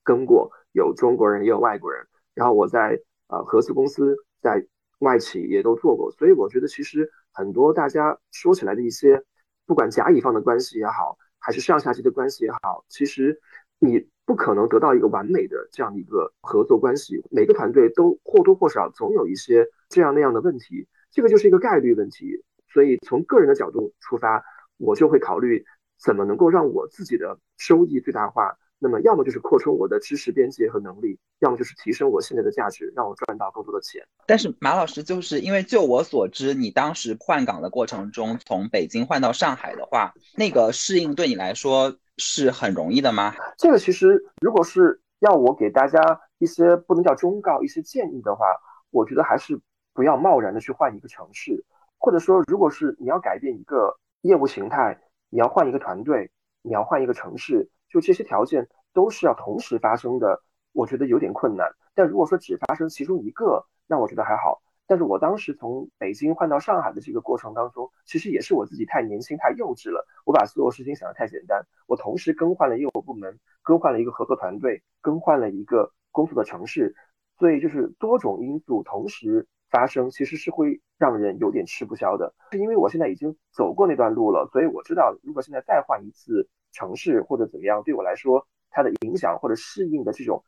[0.03, 0.51] 跟过。
[0.71, 4.65] 有中国人也有外国人，然后我在呃合资公司在
[4.99, 9.23] 外企也都做过，所以我觉得其实很多大家说起来的一些，
[9.65, 13.39] 不管甲乙方的关系也好，还是上下级的关系也好，其实
[13.79, 22.43] 你不可能得到一个完美的这样的一个合作关系，每个团队都或多或少总有一些这样那样的问题，这个就是一个概率问题。
[22.67, 24.43] 所以从个人的角度出发，
[24.77, 25.63] 我就会考虑
[25.97, 28.57] 怎么能够让我自己的收益最大化。
[28.79, 34.05] 那么，要么就是扩充我的知识边界和能力，要么就是提升我现在的价值，让我赚到更多的钱。
[34.27, 43.33] 但是，马老师就是因为就我所知，你当时换岗的过程中，从北京换到上海的话，那个适应对你来说是很容易的吗？
[43.57, 48.45] 这个其实，如果是要我给大家一些不能叫忠告、一些建议的话，
[48.91, 49.59] 我觉得还是
[49.93, 51.65] 不要贸然的去换一个城市，
[51.97, 56.29] 或者说，如果是你要改变一个业务形态，你要换一个团队，
[56.61, 57.67] 你要换一个城市。
[57.97, 61.67] 就这些条件都是要同时发生的，我觉得有点困难。
[61.95, 64.61] 但如果说只发生其中一个，那我觉得还好。
[64.85, 70.05] 但是我当时从北京换到上海的这个过程当中，其实也是我自己太年轻、太幼稚了。
[70.27, 76.95] 我把所有事情想得太简单，我同时更换了业务部门，更换了一个合作团队，更换了一个工作的城市，
[77.39, 82.35] 所以就是多种因素同时发生，其实是会让人有点吃不消的。
[82.51, 86.47] 是因为我现在已经走过那段路了，所以我知道，如果现在再换一次。
[86.71, 90.43] 城市或者怎么样，对我来说，它的影响或者适应的这种，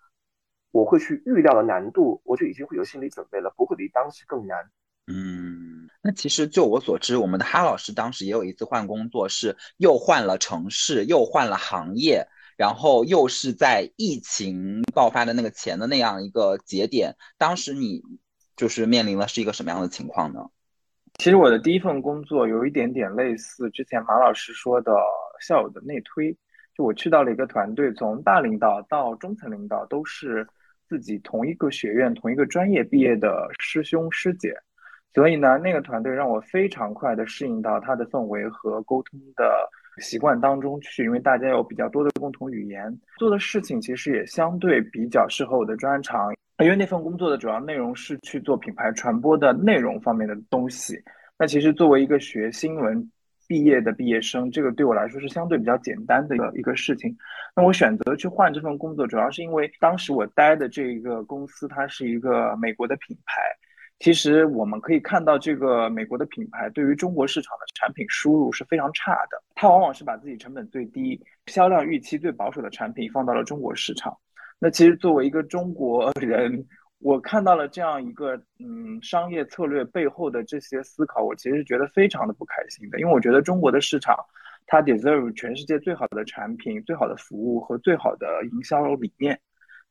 [0.72, 4.58] 我会去预料的难度，我就已经会有心理准备了，不会比当时更难。
[5.08, 17.16] 嗯，那其实就我所知，我们的哈老师当时也有一次换工作，是又换了城市，又换了行业，然后又是在疫情爆发的那个前的那样一个节点。
[17.40, 18.04] 当时你
[18.56, 20.42] 就是面临的是一个什么样的情况呢？
[21.18, 24.94] 其实我的第一份工作有一点点类似之前马老师说的
[25.40, 26.36] 校友的内推，
[26.76, 30.48] 就我去到了一个团队，从大领导到中层领导都是
[30.88, 34.56] 自己同一个学院、同一个专业毕业的师兄师姐。
[35.14, 46.32] 所以呢，那个团队让我非常快的适应到他的氛围和沟通的习惯当中去，因为大家有比较多的共同语言，做的事情其实也相对比较适合我的专长。
[46.64, 51.02] 因为那份工作的主要内容是去做品牌传播的内容方面的东西。
[51.38, 53.10] 那其实作为一个学新闻
[53.50, 57.18] 毕业的毕业生，这个对我来说是相对比较简单的一个一个事情。
[57.56, 63.42] 那我选择去换这份工作，主要是因为当时我待的这个公司它是一个美国的品牌。
[63.98, 69.42] 其实我们可以看到，这个美国的品牌对于中国市场的产品输入是非常差的。
[69.56, 74.16] 它往往是把自己成本最低、销量预期最保守的产品放到了中国市场。
[74.60, 76.64] 那其实作为一个中国人，
[77.00, 83.00] 我看到了这样一个嗯商业策略背后的这些思考，我其实觉得非常的不开心的。
[83.00, 84.18] 因为我觉得中国的市场，
[84.68, 89.40] 它 deserve 全世界最好的产品、最好的服务和最好的营销理念。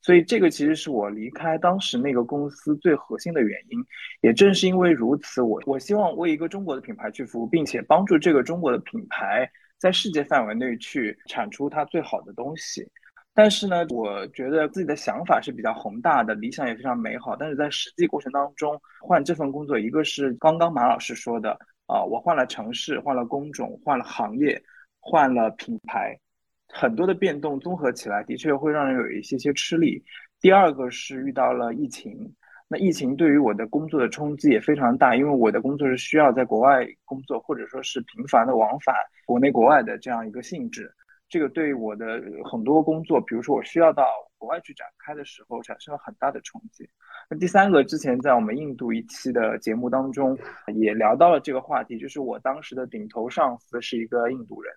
[0.01, 3.85] 所以这个其实是我离开当时那个公司最核心的原因，
[4.21, 12.87] 也正是因为如此，我我希望为一个中国的品牌去服务，并且帮助这个中国的品牌在世界范围内去产出它最好的东西。
[13.39, 24.61] 但是呢，我觉得自己的想法是比较宏大的，理想也非常美好，但是在实际过程当中换这份工作，一个是刚刚马老师说的啊，我换了城市，换了工种，换了行业，
[24.99, 26.19] 换了品牌。
[26.67, 30.03] 很多的变动综合起来，的确会让人有一些些吃力。
[30.41, 32.35] 第二个是遇到了疫情，
[32.67, 40.93] 那疫情对于我的工作的冲击也非常大，因为我的工作是需要在国外工作，或者说是频繁的往返国内国外的这样一个性质。
[41.29, 44.07] 这个对我的很多工作，比如说我需要到
[44.39, 46.89] 国外去展开的时候，产生了很大的冲击。
[47.29, 50.39] 那第三个，之前在我们印度一期的节目当中
[50.75, 54.73] 也聊到了这个话题，就是我当时的顶头上司是一个印度人。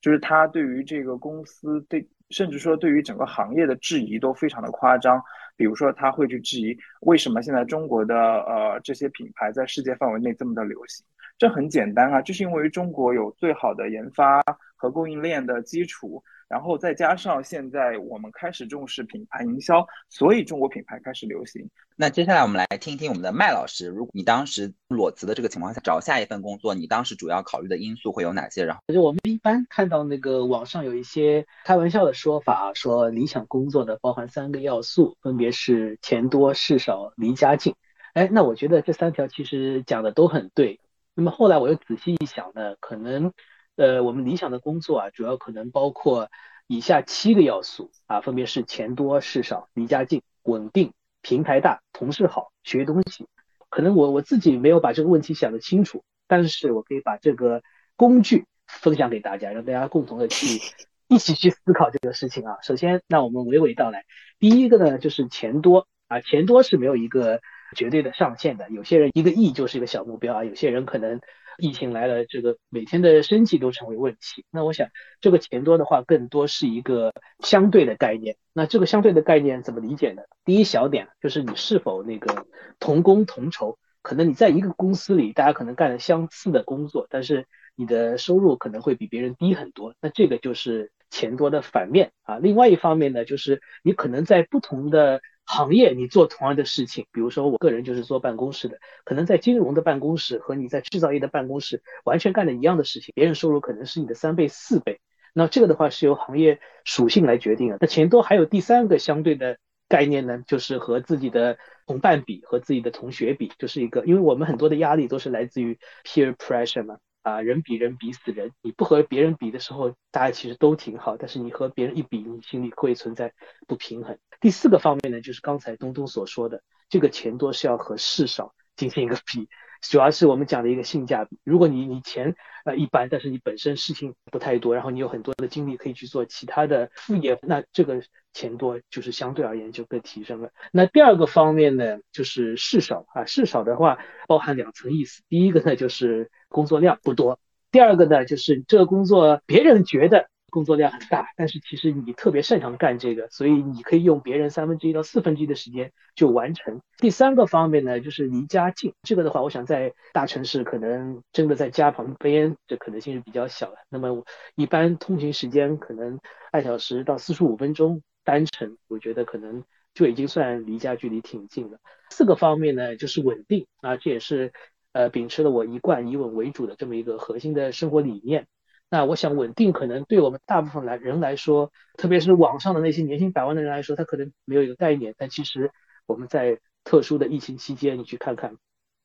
[0.00, 5.22] 就是他对于这个公司，对甚至说对于整个行业的质疑都非常的夸张。
[5.56, 11.04] 比如说，他会去质疑为什么现在中国的呃这些品牌在世界范围内这么的流行。
[11.36, 14.42] 这很简单啊，就是因为中国有最好的研发
[14.80, 16.22] 和供应链的基础。
[16.48, 21.70] 然后再加上现在我们开始重视品牌营销，所以中国品牌开始流行。
[21.94, 28.64] 那接下来我们来听听我们的麦老师，如果你当时裸辞的这个情况下找下一份工作，你当时主要考虑的因素会有哪些？
[28.64, 37.76] 然后就我们一般看到那个网上有一些开玩笑的说法，说理想工作的包含三个要素，分别是钱多事少离家近。
[38.14, 40.80] 哎，那我觉得这三条其实讲的都很对。
[41.14, 43.32] 那么后来我又仔细一想呢，可能。
[43.80, 46.28] 呃，我们理想的工作啊，主要可能包括
[46.66, 53.26] 以下七个要素啊，分别是钱多事少、离家近、稳定、平台大、同事好、学东西。
[53.70, 57.62] 可能我我自己没有把这个问题想得清楚，但是我可以把这个
[57.96, 60.60] 工具分享给大家，让大家共同的去
[61.08, 62.58] 一起去思考这个事情啊。
[62.60, 64.04] 首先，那我们娓娓道来。
[64.38, 67.40] 第一个呢，就是钱多啊，钱多是没有一个
[67.74, 71.22] 绝对的上限的，有些人一个亿就是一个小目标啊，有些人可能。
[71.60, 74.44] 疫情来了，这个每天的生计都成为问题。
[74.50, 74.88] 那我想，
[75.20, 78.36] 这个钱多的话，更多是一个相对的概念。
[78.52, 80.22] 那这个相对的概念怎么理解呢？
[80.44, 82.46] 第一小点就是你是否那个
[82.78, 83.78] 同工同酬。
[84.02, 87.46] 可能你在一个公司里，大家可能干了相似的工作，但是
[87.76, 89.94] 你的收入可能会比别人低很多。
[90.00, 92.38] 那这个就是钱多的反面啊。
[92.38, 95.20] 另外一方面呢，就是你可能在不同的。
[95.52, 105.00] 行业你做同样的事情，比如说我个人就是做办公室的，可能在金融的办公室和你在制造业的办公室完全干的一样的事情，别人收入可能是你的三倍四倍。
[105.34, 107.78] 那这个的话是由行业属性来决定的。
[107.80, 109.58] 那钱多还有第三个相对的
[109.88, 116.98] 概念呢，就是和自己的同伴比，和自己的同学比，就是一个，因为我们很多的压力都是来自于 peer pressure 嘛。
[117.22, 118.52] 啊，人比人比死人。
[118.62, 121.16] 你不和别人比的时候，大家其实都挺好。
[121.16, 123.32] 但是你和别人一比，你心里会存在
[123.66, 124.18] 不平衡。
[124.40, 129.48] 第四个方面呢，就是刚才东东所说的，这个钱多是要和事少进行一个比，
[129.82, 131.38] 主要是我们讲的一个性价比。
[131.44, 138.02] 如果你你钱呃一般，但是你本身事情不太多，然后你有很多的精力可以去做其他的副业，那这个
[138.32, 140.50] 钱多就是相对而言就更提升了。
[140.72, 145.22] 那第二个方面呢，就是事少啊，事少的话包含两层意思。
[145.28, 146.30] 第一个呢就是。
[146.50, 147.38] 工作量不多。
[147.70, 156.80] 第二个呢，就是这个工作别人觉得工作量很大，但是其实你特别擅长干这个，所以你可以用别人三分之一到四分之一的时间就完成。
[156.98, 163.76] 第三个方面呢，就是离家近，这个的话，我想在大城市可能真的在家旁边，这可能性是比较小的。
[163.88, 164.24] 那么
[164.56, 166.18] 一般通勤时间可能
[166.50, 169.62] 二小时到四十五分钟单程，我觉得可能
[169.94, 171.78] 就已经算离家距离挺近了。
[172.10, 174.52] 四个方面呢，就是稳定啊，这也是
[174.92, 178.46] 呃秉持了我一贯以稳为主的这么一个核心的生活理念。
[178.88, 185.14] 那我想稳定可能对我们大部分来人来说，特别是网上的那些年薪百万的人来说，他可能没有一个概念。
[185.16, 185.70] 但其实
[186.06, 188.56] 我们在特殊的疫情期间，你去看看，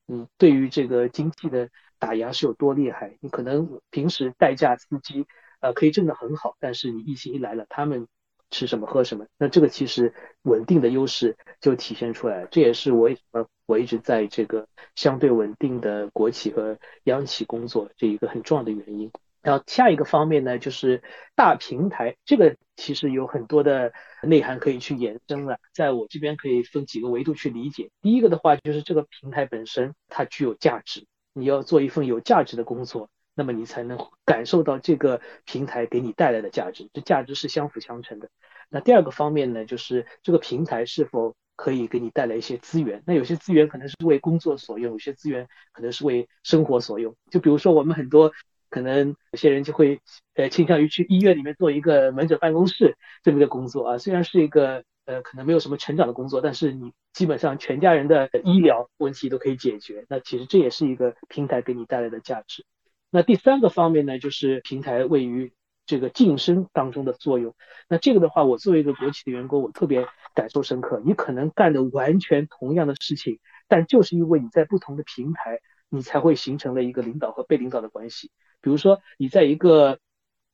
[0.07, 1.69] 嗯，对于这个经济的
[1.99, 3.17] 打压是有多厉害。
[3.21, 5.27] 你可能平时代驾司机，
[5.59, 8.07] 呃，可以挣得很好，但是你疫情一来了，他们
[8.49, 12.47] 吃什么喝什么，那这个其实稳定的优势就体现出来。
[12.49, 19.11] 这也是我为什么我一直在这个相对稳定的国企和央企工作这一个很重要的原因。
[19.41, 21.03] 然后下一个方面呢，就是
[21.35, 23.93] 大平台，这个其实有很多的
[24.23, 25.59] 内涵可以去延伸了。
[25.71, 27.91] 在我这边可以分几个维度去理解。
[28.01, 38.29] 第一个的话，就是这个平台本身它具有价值，你要做一份有价值的工作，那么你才能感受到这个平台给你带来的价值，这价值是相辅相成的。
[38.69, 43.03] 那第二个方面呢，就是这个平台是否可以给你带来一些资源？
[43.05, 47.15] 那有些资源可能是为工作所用，有些资源可能是为生活所用。
[47.31, 48.31] 就比如说我们很多。
[48.67, 50.01] 可能有些人就会
[50.33, 60.05] 呃倾向于去医院里面做一个门诊办公室这么一个工作啊，虽然是一个呃可能没有什么成长的工作，但是你基本上全家人的医疗问题都可以解决。
[60.09, 62.65] 那其实这也是一个平台给你带来的价值。
[63.11, 65.53] 那第三个方面呢，就是平台位于
[65.85, 67.55] 这个晋升当中的作用。
[67.87, 71.01] 那这个的话，我作为一个国企的员工，我特别感受深刻。
[71.05, 75.59] 你可能干的完全同样的事情，但就是因为你在不同的平台，
[75.89, 78.31] 你才会形成了一个领导和被领导的关系。
[78.61, 79.99] 比如说，你在一个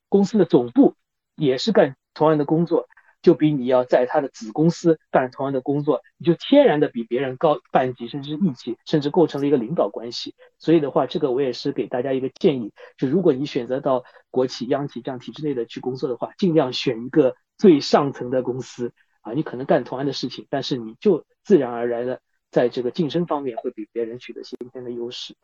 [0.10, 0.96] 公司的总部
[1.36, 2.88] 也是干同样的工作，
[3.22, 10.34] 就比你要在他的子公司干同样的工作，你就天然的比别人高半级，甚至一级，甚至构成了一个领导关系。
[10.58, 25.36] 所以的话，这个我也是给大家一个建议，就如果你选择到国企、央企这样体制内的去工作的话，尽量选一个最上层的公司啊，你可能干同样的事情，但是你就自然而然的在这个晋升方面会比别人取得先天的优势。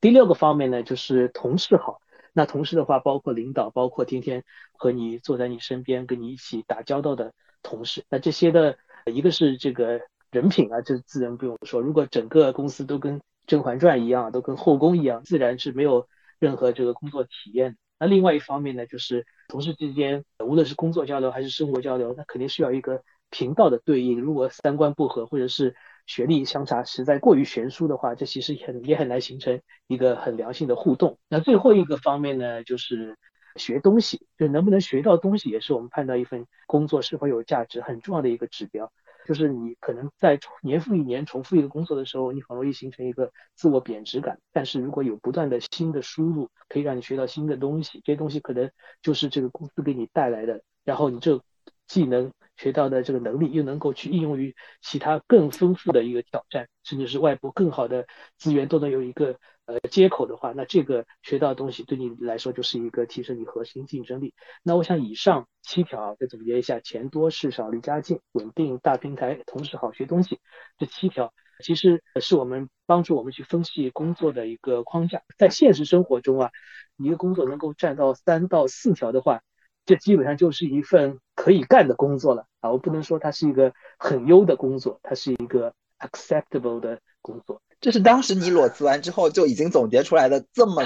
[0.00, 2.00] 第六个方面呢，就是同事好。
[2.36, 7.32] 那同事的话，包括领导，包括天天和你坐在你身边、跟你一起打交道的
[7.62, 8.04] 同事。
[8.10, 8.76] 那这些的
[9.06, 11.80] 一个是这个人品啊，这自然不用说。
[11.80, 16.06] 如果整个公司都跟《甄嬛传》一样，都跟后宫一样，自然是没有
[16.38, 17.78] 任何这个工作体验。
[17.98, 24.20] 那另外一方面呢，就是同事之间，无论是工作交流还是生活交流，那肯定需要一个频道的对应。
[24.20, 25.74] 如果三观不合，或者是
[26.06, 31.18] 学历相差实在过于悬殊的话，这其实很也很难形成一个很良性的互动。
[31.28, 33.16] 那最后一个方面呢，就是
[33.56, 38.92] 学东西，就能不能学到东西，也是我们判断一份工作是否有价值很重要的一个指标。
[39.26, 44.38] 就是你可能在年复一年重复一个工作的时候，你很容易形成一个自我贬值感。
[44.52, 48.70] 但是如果有不断的新的输入，可以让你学到新的东西，这些东西可能
[49.02, 51.42] 就是这个公司给你带来的，然后你这
[51.86, 52.32] 技能。
[52.58, 58.06] 学到的这个能力又能够去应用于其他更丰富的一个挑战，甚至是外部更好的
[58.38, 64.32] 资源都能有一个呃接口的话，那这个学到的东西对你来说就是一个提升你核心竞争力。
[64.62, 70.40] 那我想以上七条再总结一下：钱多事少离家近，稳定大平台，同时好学东西。
[70.78, 75.20] 这七条其实是我们帮助我们去分析工作的一个框架。
[75.36, 76.50] 在现实生活中啊，
[76.96, 79.42] 一个工作能够占到三到四条的话。
[79.86, 82.70] 这基本上就是一份可以干的工作了啊！
[82.72, 87.62] 我不能说它是一个很优的工作，它是一个 acceptable 的工作。
[87.80, 90.82] 这是当时你裸辞完之后就已经总结出来的这么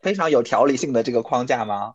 [0.00, 1.92] 非常有条理性的这个框架吗？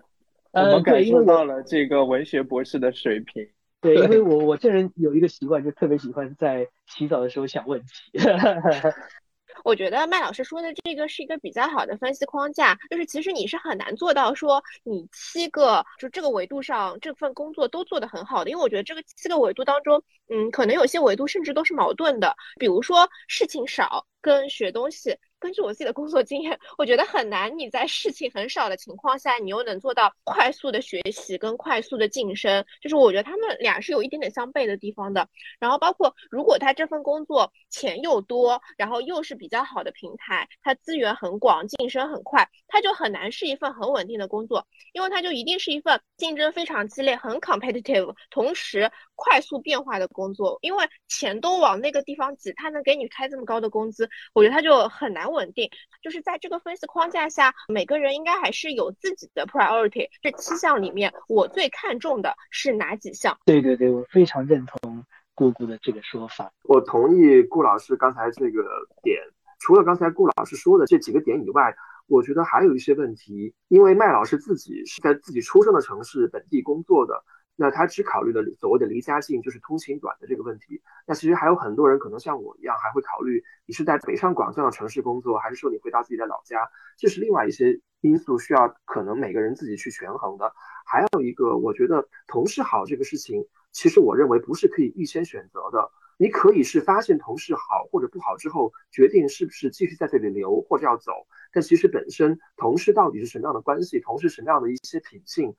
[0.51, 3.47] 我们感受到了这个文学博士的水平。
[3.79, 7.87] 对，因为我我这人有一个习惯，就特别喜欢在洗澡的时候想问题。
[9.63, 25.17] 我觉得麦老师说的这个是一个比较好的分析框架，就是其实你是很难做到说你七个就这个维度上这份工作都做得很好的，因为我觉得这个七个维度当中，嗯，可能有些维度甚至都是矛盾的，比如说事情少跟学东西。
[25.43, 27.59] 根据我自己的工作经验，我觉得很难。
[27.59, 35.27] 你在事情很少的情况下，你又能做到快速的学习跟快速的晋升，就是我觉得他们俩是有一点点相悖的地方的。
[35.59, 55.69] 然后包括如果他这份工作钱又多，然后又是比较好的平台，他资源很广，晋升很快，他就很难是一份很稳定的工作，因为他就一定是一份竞争非常激烈、很 competitive，同时快速变化的工作，因为钱都往那个地方挤，他能给你开这么高的工资，我觉得他就很难稳定。
[56.01, 60.07] 就是在这个分析框架下，每个人应该还是有自己的 priority。
[60.21, 63.37] 这七项里面，我最看重的是哪几项？
[63.45, 66.51] 对对对，我非常认同姑姑的这个说法。
[66.63, 68.63] 我同意顾老师刚才这个
[69.01, 69.17] 点。
[69.59, 71.73] 除了刚才顾老师说的这几个点以外，
[72.07, 73.53] 我觉得还有一些问题。
[73.69, 77.23] 因为麦老师自己是在自己出生的城市本地工作的，
[77.55, 80.81] 那他只考虑了所谓的离家近，就是通勤短的这个问题。
[81.05, 90.51] 那其实还有很多人可能像我一样，还会考虑你是在北上广这样的城市工作，还是说你回到自己的老家，这是另外一些因素需要可能每个人自己去权衡的。
[90.85, 95.91] 还有一个，我觉得同事好这个事情，其实我认为不是可以预先选择的。
[96.17, 101.11] 你可以是发现同事好或者不好之后，决定是不是继续在这里留或者要走。
[101.51, 105.55] 但其实本身同事到底是什么样的关系，同事什么样的一些品性，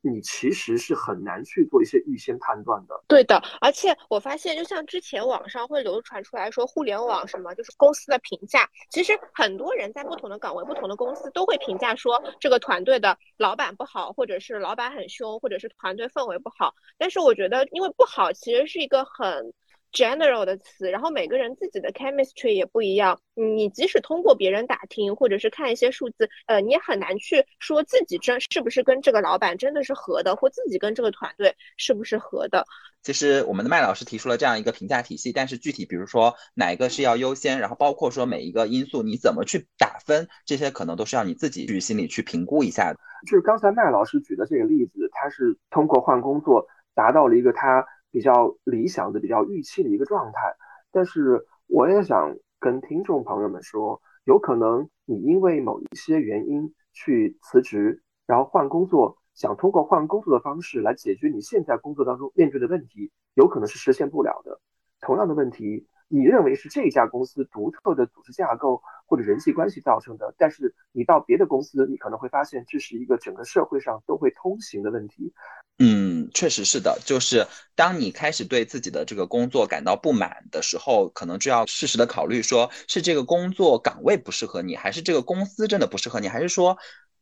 [0.00, 2.94] 你其实是很难去做一些预先判断的。
[3.08, 16.74] 对的，而且我发现，就像之前网上会流传出来说，互联网什么就是公司的评价，其实很多人在不同的岗位、不同的公司都会评价说这个团队的老板不好，或者是老板很凶，或者是团队氛围不好。
[16.98, 19.52] 但是我觉得，因为不好其实是一个很。
[19.92, 23.18] General 的词，然后每个人自己的 chemistry 也不一样。
[23.34, 32.64] 你即使通过别人打听，或者是看一些数字，呃，你也很难去说自己真是不是跟这个老板真的是合的，或自己跟这个团队是不是合的。
[33.02, 42.98] 其实我们的麦老师提出了这样一个评价体系，但是具体比如说哪一个是要优先，然后包括说每一个因素你怎么去打分，这些可能都是要你自己去心里去评估一下的。
[43.26, 47.86] 就是刚才麦老师举的这个例子，他是通过换工作达到了一个他。
[48.16, 50.56] 比较理想的、比较预期的一个状态，
[50.90, 64.58] 但是我也想跟听众朋友们说，有可能你因为某一些原因去辞职，然后换工作，想通过换工作的方式来解决你现在工作当中面对的问题，有可能是实现不了的。
[65.00, 65.86] 同样的问题。
[66.08, 75.34] 你认为是这家公司独特的组织架构或者人际关系造成的，但是你到别的公司，你可能会发现这是一个整个社会上都会通行的问题。
[75.78, 86.78] 嗯，确实是的，就是当你开始对自己的这个工作感到不满的时候，可能就要适时的考虑，说是这个工作岗位不适合你，还是这个公司真的不适合你，还是说。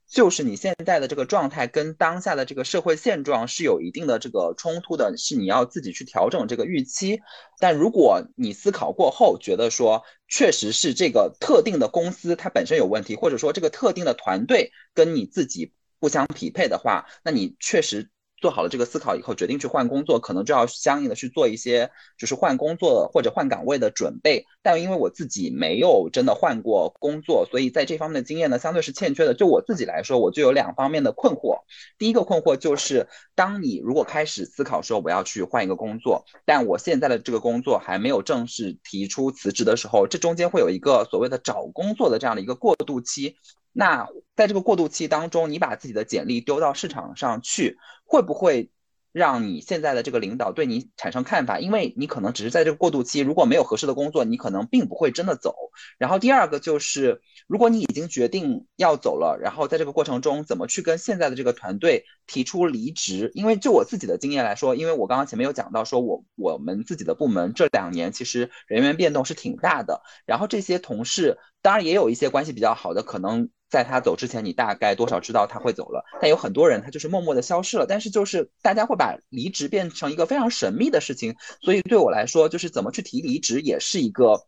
[0.06, 7.20] 就是你现在的这个状态跟当下的这个社会现状是有一定的这个冲突的，是你要自己去调整这个预期。
[7.58, 18.10] 但如果你思考过后觉得说，确实是这个特定的公司它本身有问题，或者说这个特定的团队跟你自己不相匹配的话，那你确实。
[18.44, 24.44] 做好了这个思考以后，决定去换工作，可能就要相应的去做一些，就是换工作或者换岗位的准备。
[24.60, 29.32] 但因为我自己没有真的换过工作，所以在这方面的经验呢，相对是欠缺的。
[29.32, 31.60] 就我自己来说，我就有两方面的困惑。
[31.96, 43.36] 第一个困惑就是，当你如果开始思考说我要去换一个工作，但我现在的这个工作还没有正式提出辞职的时候，这中间会有一个所谓的找工作的这样的一个过渡期。
[43.76, 48.70] 那在这个过渡期当中，你把自己的简历丢到市场上去，会不会
[49.10, 51.58] 让你现在的这个领导对你产生看法？
[51.58, 55.54] 因为你可能只是在这个过渡期，如果没有合适的工作，你可能并不会真的走。
[55.98, 63.32] 然后第二个就是，如果你已经决定要走了，然后在这个过程中怎么去跟现在的这个团队提出离职？
[63.34, 73.50] 因为就我自己的经验来说，因为我刚刚前面有讲到，说我我们自己的部门这两年其实人员变动是挺大的，然后这些同事当然也有一些关系比较好的，可能。
[73.74, 76.04] 在他走之前，你大概多少知道他会走了？
[76.20, 77.86] 但有很多人他就是默默的消失了。
[77.88, 84.40] 但是就是大家会把离职变成一个非常神秘的事情，所以对我来说，就是怎么去提离职也是一个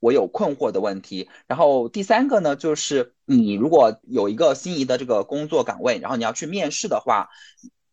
[0.00, 1.30] 我有困惑的问题。
[1.46, 7.28] 然后第三个呢，就是你如果有一个心仪的这个工作岗位，然后你要去面试的话，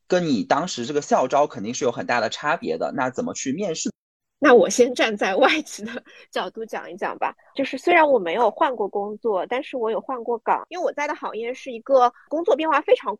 [0.08, 2.92] 跟你当时这个校招肯定是有很大的差别的。
[2.96, 3.92] 那怎么去面试？
[4.44, 5.92] 那我先站在外企的
[6.32, 7.32] 角度讲一讲吧。
[7.54, 13.16] 就是虽然我没有换过工作，但是我有换过岗，因为我在的行业是一个工作变化非常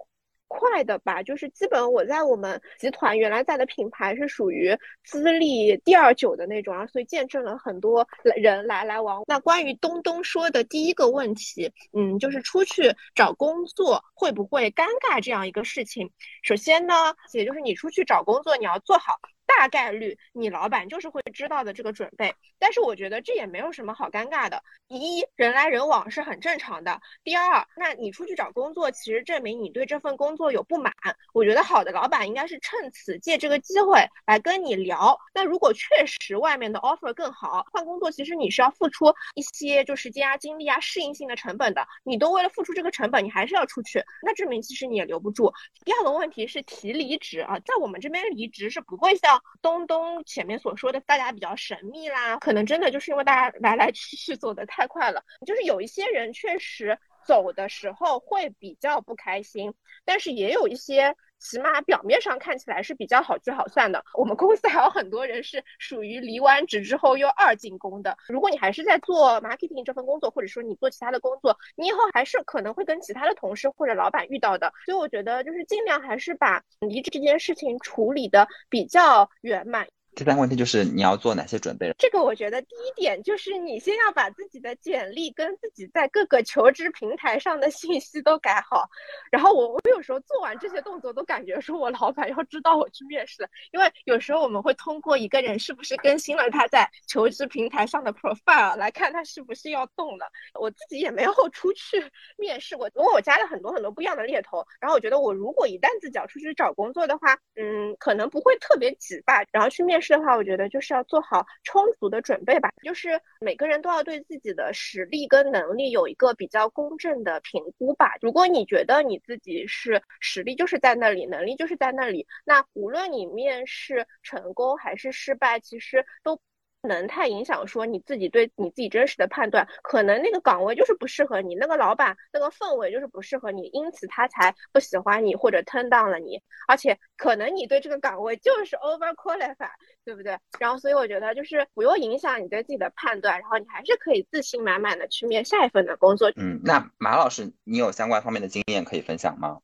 [0.48, 1.22] 快的吧。
[1.22, 9.22] 就是基本我在我们集团原来在的品牌是属于资历第二久的那种啊，所以见证了很多人来来往。
[9.28, 16.10] 那关于东东说的第一个问题，嗯，就是出去找工作会不会尴尬这样一个事情。
[16.42, 19.20] 首先呢，也就是你出去找工作，你要做好。
[19.58, 24.64] 大概率你老板就是会知道的这个准备，但是我觉得这也没有什么好尴尬的。
[24.88, 27.00] 第一，人来人往是很正常的。
[27.24, 30.92] 第二，那你出去找工作，其实证明你对这份工作有不满。
[31.34, 35.18] 我觉得好的老板应该是趁此借这个机会来跟你聊。
[35.34, 41.88] 那如果确实外面的 offer 更好，换工作其实你是要付出一些就时间啊、精力啊、适应性的成本的。
[42.04, 45.54] 你都为了付出这个成本，你还是要出去，那证明其实你也留不住。
[45.86, 49.41] 第二个问题是提离职啊，在我们这边离职是不会像。
[49.62, 59.74] 东东前面所说的，大家比较神秘啦，可能真的就是因为大家来来去去走的太快了，就是有一些人确实走的时候会比较不开心，
[60.06, 61.16] 但是也有一些。
[61.42, 64.02] 起码表面上看起来是比较好聚好散的。
[64.14, 68.16] 我们公司还有很多人是属于离完职之后又二进宫的。
[68.30, 74.72] 如果你还是在做 marketing 这份工作，或者说你做其他的工作，你以后还是可能会跟其他的同事或者老板遇到的。
[74.86, 79.88] 所以我觉得就是尽量还是把离职这件事情处理的比较圆满。
[80.14, 81.90] 第三个问题就是你要做哪些准备？
[81.98, 88.90] 这个我觉得第一点就是你先要把自己的简历跟自己在各个求职平台上的信息都改好。
[89.32, 100.30] 然后我我有时候做完这些动作都感觉说我老板要知道我去面试了，因为有时候我们会通过一个人是不是更新了他在求职平台上的 profile 来看他是不是要动了。
[100.60, 102.04] 我自己也没有 出去
[102.38, 104.66] 面试过，因为我加了很多很多不一样的猎头。
[104.82, 109.42] 然后我觉得我如果一旦自己要出去找工作的话，嗯，可能不会特别急吧。
[109.54, 110.01] 然后去面。
[110.02, 112.70] 是的话，我觉得就是要做好充足的准备吧。
[112.84, 118.14] 就是每个人都要对自己的实力跟能力有一个比较公正的评估吧。
[118.20, 126.40] 如果你觉得你自己是实力就是在那里，能力就是在那里，那无论你面试成功还是失败，其实都。
[126.88, 139.70] 能太影响说你自己对你自己真实的判断，可能那个岗位就是不适合你，那个老板那个氛围就是不适合你，因此他才不喜欢你或者 turn down 了你，而且可能你对这个岗位就是 over qualified，
[140.04, 140.38] 对不对？
[140.60, 146.32] 然后所以我觉得就是不用影响你对自己的判断，然后你还是可以自信满满的去面下一份的工作。
[146.36, 149.60] 嗯，那马老师，你有相关方面的经验可以分享吗？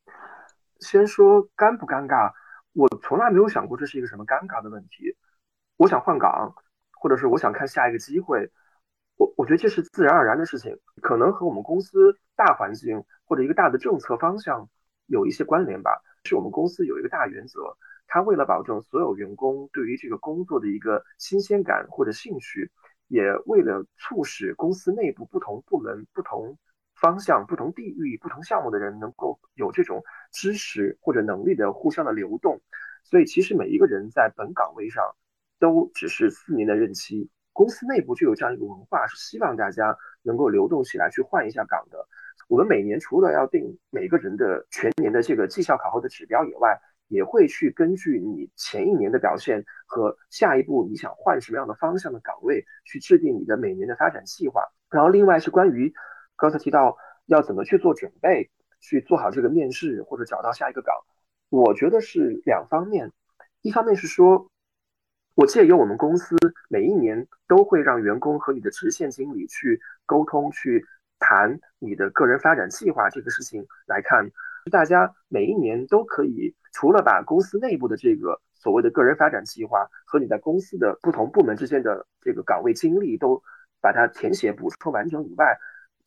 [0.80, 2.32] 先说尴不尴尬，
[2.74, 5.16] 我从来没有想过这是一个什么尴尬的问题。
[5.78, 6.54] 我想换岗。
[7.00, 8.52] 或者是我想看下一个机会，
[9.18, 14.70] 我我觉得这是自然而然的事情，可能和我们公司大环境或者一个大的政策方向
[15.06, 15.92] 有一些关联吧。
[16.24, 17.78] 是我们公司有一个大原则，
[18.08, 22.70] 它为了保证所有员工对于这个工作的一个新鲜感或者兴趣，
[23.08, 26.58] 也为了促使公司内部不同部门、不同
[26.96, 32.60] 方向、不同地域、不同项目的人能够有这种知识或者能力的互相的流动，
[33.04, 35.16] 所以其实每一个人在本岗位上。
[35.60, 42.08] 都只是四年的任期，公司内部就有这样一个文化，是希望大家能够流动起来去换一下岗的。
[42.48, 54.64] 我们每年除了要定每个人的全年的这个绩效考核的指标以外，也会去根据你前一年的表现和下一步你想换什么样的方向的岗位，去制定你的每年的发展计划。
[54.92, 55.92] 然后另外是关于
[56.36, 56.96] 刚才提到
[57.26, 60.96] 要怎么去做准备，去做好这个面试或者找到下一个岗，
[61.50, 63.12] 我觉得是两方面，
[63.62, 64.52] 一方面是说。
[65.38, 66.36] 我借由我们公司
[66.68, 70.84] 每一年都会让员工和你的直线经理去沟通、去
[71.20, 74.32] 谈你的个人发展计划这个事情来看，
[74.72, 83.40] 大家每一年都可以除了把公司内部的这个所谓的个人发展计划和你在公司的不同部门之间的这个岗位经历都
[83.80, 85.56] 把它填写补充完整以外，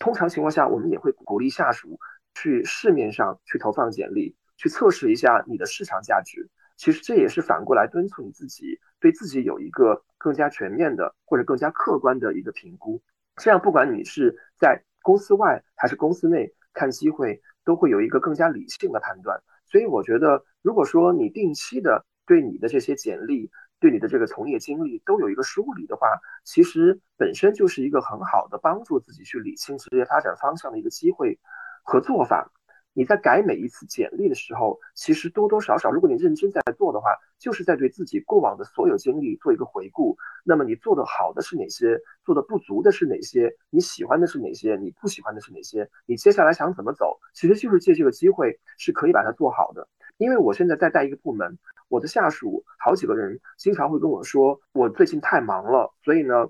[0.00, 2.00] 通常情况下我们也会鼓励下属
[2.34, 6.50] 去市面上去投放简历，去测试一下你的市场价值。
[6.80, 13.02] 其实这也是反过来敦促你自己，对自己有一个更加全面的或者更加客观的一个评估。
[13.36, 19.38] 这样，不管你是在公司外还是公司内看机会，都会有一个更加理性的判断。
[19.66, 26.08] 所以，我觉得，如果说你定期的对你的这些简历、对你的这个从业经历都有一个梳理的话，
[26.44, 31.38] 其实本身就是一个很好的帮助自己去理清职业发展方向的一个机会
[31.82, 32.50] 和做法。
[32.92, 40.16] 你在改每一次简历的时候，其实多多少少，如果你认真在做的话，就是在对自己过往的所有经历做一个回顾。
[40.44, 42.00] 那么你做的好的是哪些？
[42.24, 43.54] 做的不足的是哪些？
[43.70, 44.76] 你喜欢的是哪些？
[44.76, 45.88] 你不喜欢的是哪些？
[46.04, 47.18] 你接下来想怎么走？
[47.32, 49.86] 其实就是借这个机会是可以把它做好的。
[50.16, 56.48] 因为我现在在带一个部门，我的下属好几个人经常会跟我说，我最近太忙了，所以呢，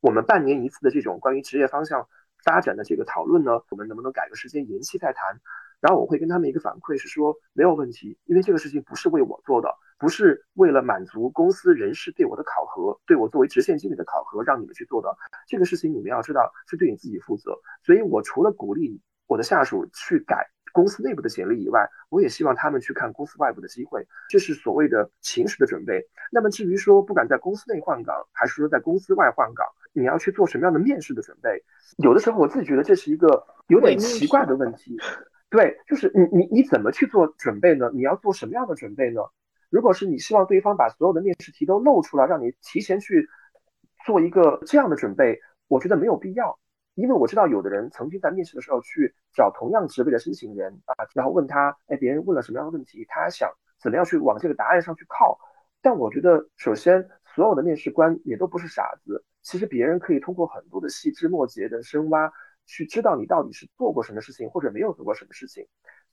[0.00, 2.08] 我们半年一次的这种关于职业方向
[2.44, 5.40] 发展的这个讨论呢，我们能不能改个时间延期再谈？
[5.80, 15.16] 然后我会跟他们一个反馈是说没有问题，因为这个事情不是为我做的，不是为了满足公司人事对我的考核，对我作为直线经理的考核让你们去做的。
[15.46, 17.56] 这个事情你们要知道是对你自己负责。
[17.82, 26.02] 所以我除了鼓励我的下属去改公司内部的简历以外，我也希望他们去看公司外部的机会，这是所谓的情绪的准备。
[26.32, 31.62] 那么至于说不管在公司内换岗，还是说在公司外换岗，你要去做什么样的面试的准备？
[31.98, 34.98] 有的时候我自己觉得这是一个有点奇怪的问题。
[35.50, 37.90] 对，就是你你你怎么去做准备呢？
[37.94, 39.22] 你要做什么样的准备呢？
[39.70, 43.28] 如果是你希望对方把所有的面试题都露出来，让你提前去
[44.04, 46.58] 做一个这样的准备，我觉得没有必要。
[46.94, 55.38] 因为我知道有的人曾经在面试的时候去找同样职位的申请人啊，然后问他，哎，别人问了什么样的问题，他想怎么样去往这个答案上去靠。
[55.80, 62.32] 但我觉得，首先所有的面试官也都不是傻子，其实别人可以通过很多的细枝末节的深挖，
[62.68, 65.66] 去知道你到底是做过什么事情，或者没有做过什么事情，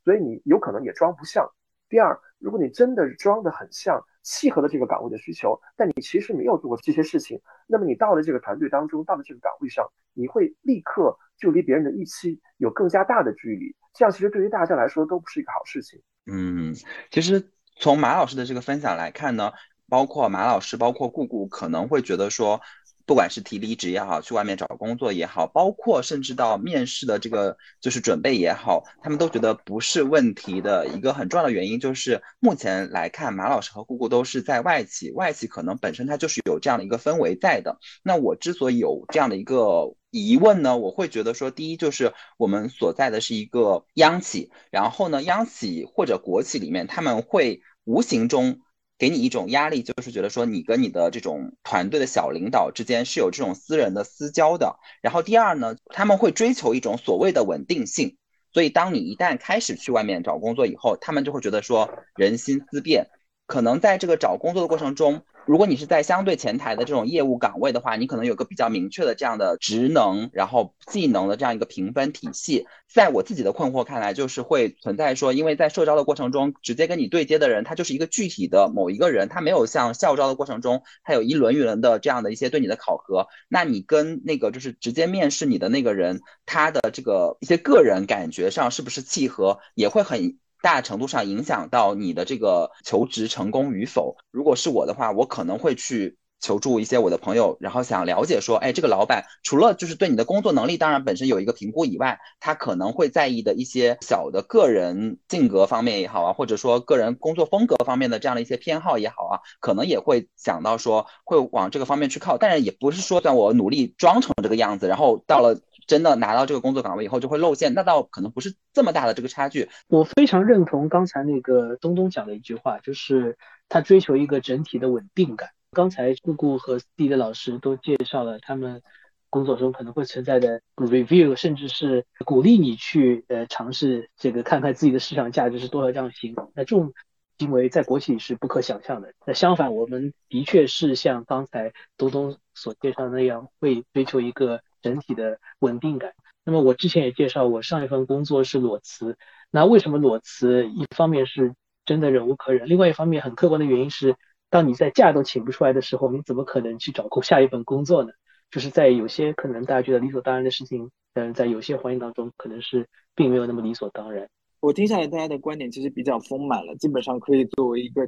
[0.04, 1.48] 所以你有可能也装不像。
[1.90, 16.02] 第二，如果你真的装得很像，契合了这个岗位的需求，但你其实没有做过这些事情，那么你到了这个团队当中，到了这个岗位上，你会立刻就离别人的预期有更加大的距离，这样其实对于大家来说都不是一个好事情。
[16.26, 16.74] 嗯，
[17.12, 19.52] 其实从马老师的这个分享来看呢，
[19.88, 22.62] 包括马老师，包括顾顾可能会觉得说。
[23.06, 37.78] 不管是提离职也好，去外面找工作也好，包括甚至到面试的这个就是准备也好，他们都觉得不是问题的一个很重要的原因，就是目前来看，马老师和姑姑都是在外企，外企可能本身它就是有这样的一个氛围在的。
[38.02, 48.62] 那我之所以有这样的一个疑问呢，我会觉得说，第一就是我们所在的是一个央企，然后呢，央企或者国企里面，他们会无形中。
[48.98, 54.78] 给你一种压力，就是觉得说你跟你的这种团队的小领导之间是有这种私人的私交的。
[55.02, 58.18] 然后第二呢，他们会追求一种所谓的稳定性，
[58.54, 63.08] 所以当你一旦开始去外面找工作以后，他们就会觉得说人心思变，
[63.46, 65.24] 可能在这个找工作的过程中。
[65.46, 72.66] 如果你是在相对前台的这种业务岗位的话，你可能有个比较明确的这样的职能，然后技能的这样一个评分体系。
[72.92, 83.28] 在我自己的困惑看来，就是会存在说，因为在社招的过程中，直接跟你对接的人，他就是一个具体的某一个人，他没有像校招的过程中，他有一轮一轮的这样的一些对你的考核。
[83.48, 90.38] 那你跟那个就是直接面试你的那个人，他的这个一些个人感觉上是不是契合，也会很。
[90.66, 94.18] 大程度上影响到你的这个求职成功与否。
[94.32, 112.40] 如果是我的话，我可能会去求助一些我的朋友，然后想了解说，哎，这个老板除了就是对你的工作能力，当然本身有一个评估以外，他可能会在意的一些小的个人性格方面也好啊，或者说个人工作风格方面的这样的一些偏好也好啊，可能也会想到说会往这个方面去靠。
[112.40, 115.62] 但是也不是说在我努力装成这个样子，然后到了。
[115.88, 119.70] 真的拿到这个工作岗位以后就会露馅，那倒可能不是这么大的这个差距。
[119.88, 123.38] 我非常认同刚才那个东东讲的一句话，就是
[123.70, 125.50] 他追求一个整体的稳定感。
[125.72, 128.82] 刚才姑姑和地的老师都介绍了他们
[129.30, 136.44] 工作中可能会存在的 review，甚至是鼓励你去呃尝试这个看看自己的市场价值是多少这样行为。
[136.56, 136.94] 那这种
[137.38, 139.14] 行为在国企是不可想象的。
[139.26, 144.62] 那相反，我们的确是像刚才东东所介绍的那样，会追求一个。
[144.86, 146.14] 整体的稳定感。
[146.44, 149.18] 那么我之前也介绍，我上一份工作是裸辞。
[149.50, 150.68] 那为什么裸辞？
[150.68, 151.56] 一方面是
[151.86, 154.16] 真的忍无可忍，另外一方面很客观的原因是，
[154.52, 158.12] 当你在假都请不出来的时候，你怎么可能去找够下一份工作呢？
[158.52, 164.30] 就是在有些可能大家觉得理所当然的事情，但是，在有些环境当中，可能是并没有那么理所当然。
[164.66, 168.02] 我听下来，大家的观点其实比较丰满了，基本上可以作为一个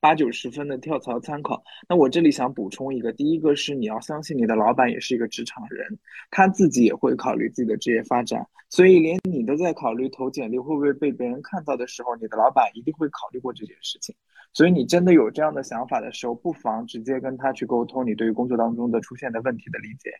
[0.00, 1.62] 八九十分的跳槽参考。
[1.86, 5.98] 那我这里想补充一个，第一个是你要相信你的老板也是一个职场人，
[6.30, 14.14] 他自己也会考虑自己的职业发展，所以连你都在考虑投简历会不会被别人看到的时候，你的老板一定会考虑过这件事情。
[14.54, 20.10] 所以你真的有这样的想法的时候，不妨直接跟他去沟通你对于工作当中的出现的问题的理解。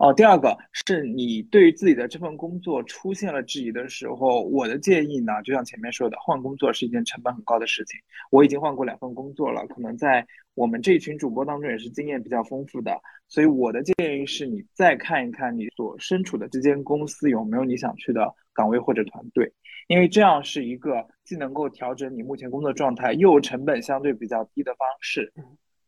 [0.00, 8.00] 哦，第二个是你对于自己的这份工作出现了质疑的时候，我的建议呢，就像前面说的，换工作是一件成本很高的事情。
[8.30, 13.00] 我已经换过两份工作了，可能在我们这群主播当中也是经验比较丰富的。
[13.28, 19.52] 所以我的建议是你再看一看你所身处的这间公司有没有你想去的岗位或者团队，
[19.86, 25.32] 因为这样是一个既能够调整你目前工作状态，又成本相对比较低的方式。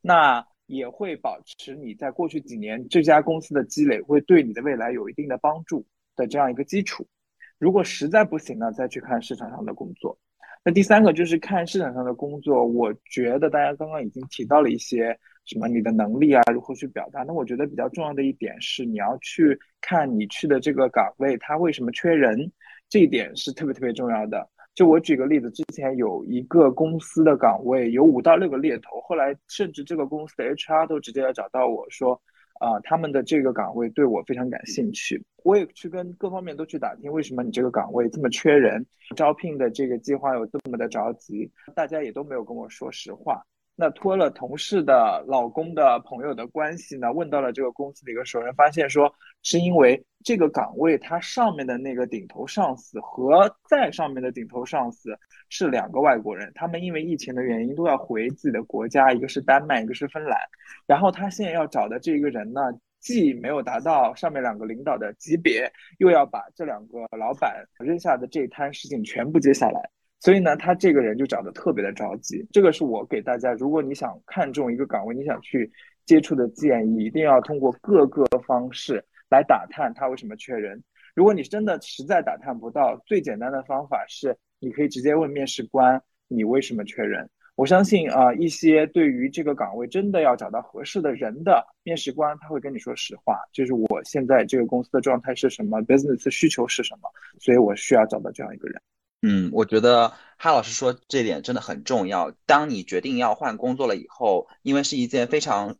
[0.00, 0.46] 那。
[0.70, 7.08] 也会保持你在过去几年这家公司的积累，会对你的未来有一定的帮助的这样一个基础。
[7.60, 10.18] 如果实在不行呢，再去看市场上的工作。
[10.64, 17.22] 那第三个就是看市场上的工作，我觉得大家刚刚已经提到了一些什么你的能力啊，如何去表达。
[17.22, 22.50] 那我觉得比较重要的一点是，你要去看你去的这个岗位，它为什么缺人，
[22.88, 24.48] 这一点是特别特别重要的。
[24.74, 32.18] 就我举个例子，之前有一个公司的岗位有五到六个猎头，后来甚至这个公司的 HR 都直接来找到我说，
[32.60, 35.20] 啊，他们的这个岗位对我非常感兴趣。
[35.42, 38.84] 我也去跟各方面都去打听，为什么你这个岗位这么缺人，
[39.16, 43.42] 招聘的这个计划有这么的着急，大家也都没有跟我说实话。
[43.80, 49.10] 那托了同事的老公的朋友的关系呢，问到了这个公司的一个熟人，发现说
[49.42, 55.18] 是因为这个岗位它上面的那个顶头上司和再上面的顶头上司
[55.48, 60.38] 是两个外国人，他们因为疫情的原因都要回自己的国家，一个是丹麦，一个是芬兰。
[60.86, 62.60] 然后他现在要找的这个人呢，
[62.98, 69.88] 既没有达到上面两个领导的级别，又要把这两个老板扔下的这摊事情全部接下来。
[70.20, 72.46] 所以呢，他这个人就找的特别的着急。
[72.52, 75.70] 这个是我给大家，如果你想看中一个岗位，你想去
[76.04, 80.82] 接触的建议，一定要通过各个方式来打探他为什么缺人。
[81.14, 87.28] 如果你真的实在打探不到，最简单的方法是，你可以直接问面试官，你为什么缺人？
[87.56, 98.80] 我相信啊，一些对于这个岗位真的要找到合适的人的面试官，他会跟你说实话，就是我现在这个公司的状态是什么，business 需求是什么，所以我需要找到这样一个人。
[99.22, 102.32] 嗯，我觉得哈老师说这点真的很重要。
[102.46, 105.76] 当你决定要换工作了以后，因为是一件非常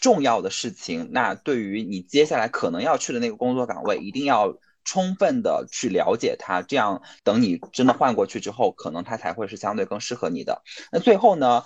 [0.00, 4.56] 重要的事情，那对于你接下来可能要去的那个工作岗位，一定要。
[4.84, 10.62] 充分的去了解它，这样等你真的换过去之后，可能它才会是相对更适合你的。
[10.90, 11.62] 那最后呢，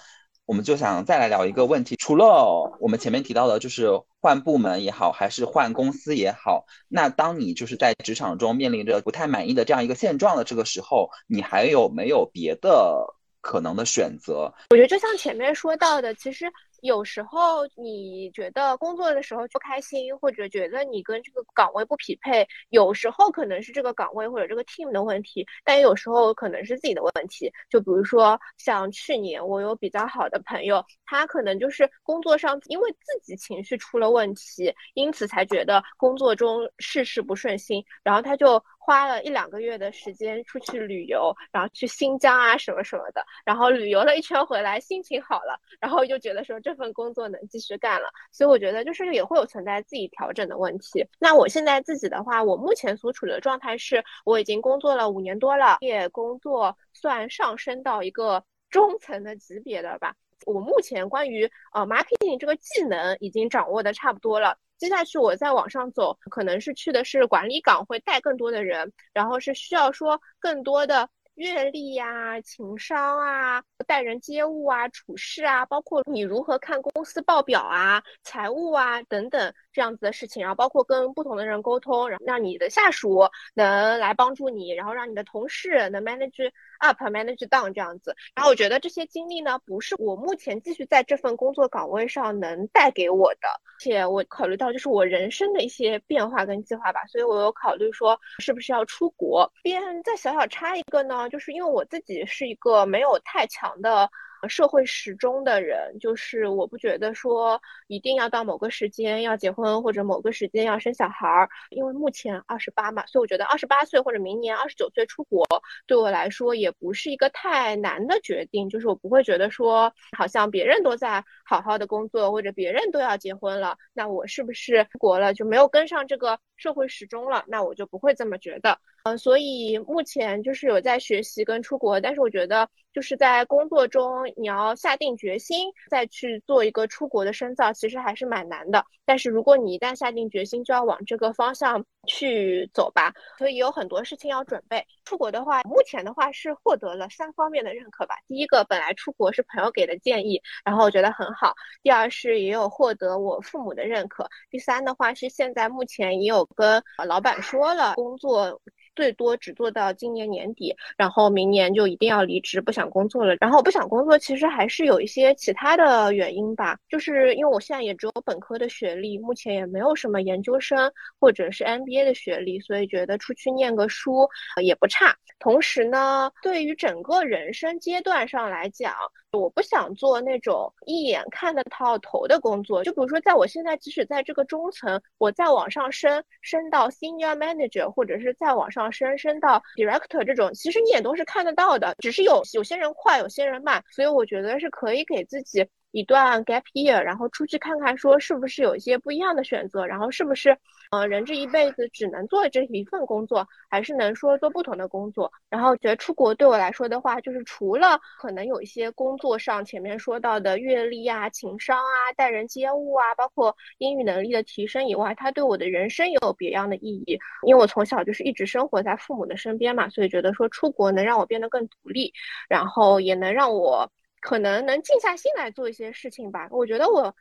[0.46, 13.04] 我们就想再来聊一个问题，除了我们前面提到的，就是换部门也好，还是换公司也好，那当你就是在职场中面临着不太满意的这样一个现状的这个时候，你还有没有别的
[13.40, 14.54] 可能的选择？
[14.70, 16.46] 我觉得就像前面说到的，其实。
[16.82, 27.50] 有时候你觉得工作的时候不开心，或者觉得你跟这个岗位不匹配，有时候可能是这个岗位或者这个 team 的问题，但有时候可能是自己的问题。
[27.70, 38.62] 就比如说像去年，我有比较好的朋友，他可能就是工作上因为自己情绪出了问题，因此才觉得工作中事事不顺心，然后他就。
[38.86, 48.06] 花了一两个月的时间出去旅游，然后去新疆啊什么什么的，然后旅游了一圈回来，心情好了，然后就觉得说这份工作能继续干了。
[48.30, 51.04] 所以我觉得就是也会有存在自己调整的问题。
[51.18, 60.14] 那我现在自己的话，我目前所处的状态是，我已经工作了五年多了，也工作算上升到一个中层的级别的吧。
[60.46, 61.44] 我目前关于
[61.74, 64.56] 呃 marketing 这个技能已经掌握的差不多了。
[64.78, 86.50] 接下去我再往上走，可能是去的是管理岗，会带更多的人，然后是需要说更多的阅历呀、情商啊、待人接物啊、处事啊，包括你如何看公司报表啊、财务啊等等这样子的事情，然后包括跟不同的人沟通，然后让你的下属能来帮助你，然后让你的同事能 manage。
[86.78, 93.48] up manage down 这样子，然后我觉得这些经历呢，不是我目前继续在这份工作岗位上能带给我的，
[93.80, 99.50] 且我考虑到就是我人生的一些变化跟计划吧，所以我有考虑说是不是要出国。
[99.62, 104.10] 边再小小插一个呢，就是因为我自己是一个没有太强的。
[104.48, 115.46] 社会时钟的人，就是我不觉得说一定要到某个时间要结婚，或者某个时间要生小孩儿，因为目前二十八嘛，所以我觉得二十八岁或者明年二十九岁出国，
[115.86, 118.68] 对我来说也不是一个太难的决定。
[118.68, 127.44] 就是我不会觉得说，好像别人都在好好的工作，或者别人都要结婚了，那我是不是出国了就没有跟上这个社会时钟了？
[127.48, 128.78] 那我就不会这么觉得。
[129.06, 138.84] 嗯，所以目前就是有在学习跟出国，但是我觉得就是在工作中你要下定决心再去做一个出国的深造，其实还是蛮难的。
[139.04, 143.12] 但是如果你一旦下定决心，就要往这个方向去走吧。
[143.38, 144.84] 所以有很多事情要准备。
[145.06, 148.16] 出国的话，目前的话是获得了三方面的认可吧。
[148.28, 151.54] 第一个，本来出国是朋友给的建议，然后我觉得很好。
[151.82, 154.28] 第二是也有获得我父母的认可。
[154.50, 158.60] 第三的话是现在目前也有跟老板说了工作。
[158.96, 163.36] 最多只做到今年年底，然后明年就一定要离职，不想工作了。
[163.38, 170.90] 然后不想工作，其实还是有一些其他的原因吧，就是因为我现在也只有本科的学历，目前也没有什么研究生
[171.20, 174.26] 或者是 MBA 的学历，所以觉得出去念个书
[174.62, 174.95] 也不差。
[174.98, 178.94] 差同时呢，对于整个人生阶段上来讲，
[179.32, 182.82] 我不想做那种一眼看得到头的工作。
[182.82, 193.84] 就比如说，在我现在即使在这个中层，我再往上升，升到 Senior Manager，或者是再往上升，升到 Director 这种，其实你也都是看得到的，只是有有些人快，有些人慢。
[193.92, 195.66] 所以我觉得是可以给自己。
[195.92, 200.56] 一段 gap year，然后出去看看，说是不是有一些不一样的选择，然后是不是，
[200.90, 205.32] 呃，人这一辈子只能做这一份工作，还是能说做不同的工作？
[205.48, 217.18] 然后觉得出国对我来说的话，就是除了可能有一些工作上前面说到的阅历啊、情商啊、待人接物啊，包括英语能力的提升以外，它对我的人生也有别样的意义。
[217.46, 222.12] 因为我从小就是一直生活在父母的身边嘛，所以觉得说出国能让我变得更独立，
[222.50, 223.90] 然后也能让我。
[224.26, 226.48] 可能能静下心来做一些事情吧。
[226.50, 227.14] 我觉得我，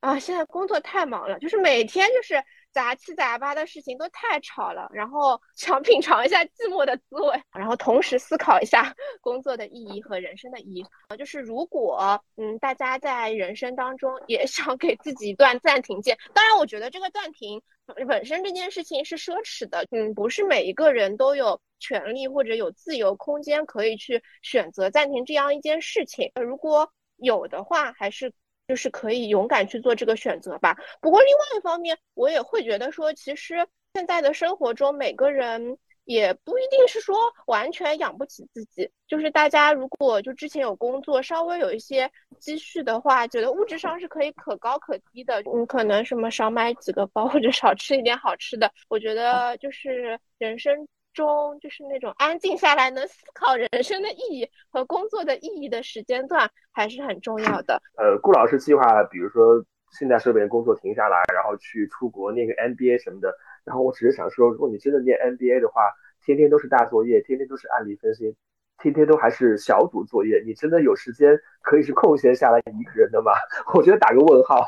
[0.00, 2.42] 啊，现在工作太忙了，就是每天就是
[2.76, 10.86] 杂七杂八的事情都太吵了，然后 想品尝一下寂寞的滋味，然后同时思考一下 工作的意义和人生的意义。
[11.08, 17.62] 呃，就是如果嗯大家在人生当中也 想给自己一段暂停键，当然我觉得这个暂停
[18.06, 26.30] 本身这件事情是奢侈的，嗯，不是每一个人都有权利或者有自由空间可以去选择暂停这样一件事情。
[26.34, 28.30] 如果有的话，还是。
[28.68, 30.76] 就是可以勇敢去做这个选择吧。
[31.00, 38.90] 不过另外一方面，我也会觉得说，其实现在的生活中，每个人也不一定是说完全养不起自己。
[39.06, 42.10] 就是大家如果就之前有工作，稍微有一些
[42.40, 45.40] 积蓄的话，觉得物质上是可以可高可低的。
[45.42, 48.72] 你可能什么少买几个包，或者少吃一点好吃的。
[48.88, 50.86] 我觉得就是人生。
[51.16, 57.80] 中就是那种安静下来能思考人生的意义和工作的意义的时间段还是很重要的。
[57.96, 59.64] 呃，顾老师计划，比如说
[59.98, 63.34] 现在设备工作停下来，然后去出国念个 MBA 什么的。
[63.64, 65.90] 然后我只是想说，如果你真的念 MBA 的话，
[66.24, 68.36] 天天都是大作业，天天都是案例分析，
[68.78, 73.32] 天天都还是小组作业，你真的有时间可以是空闲下来一个人的吗？
[73.74, 74.64] 我觉得打个问号。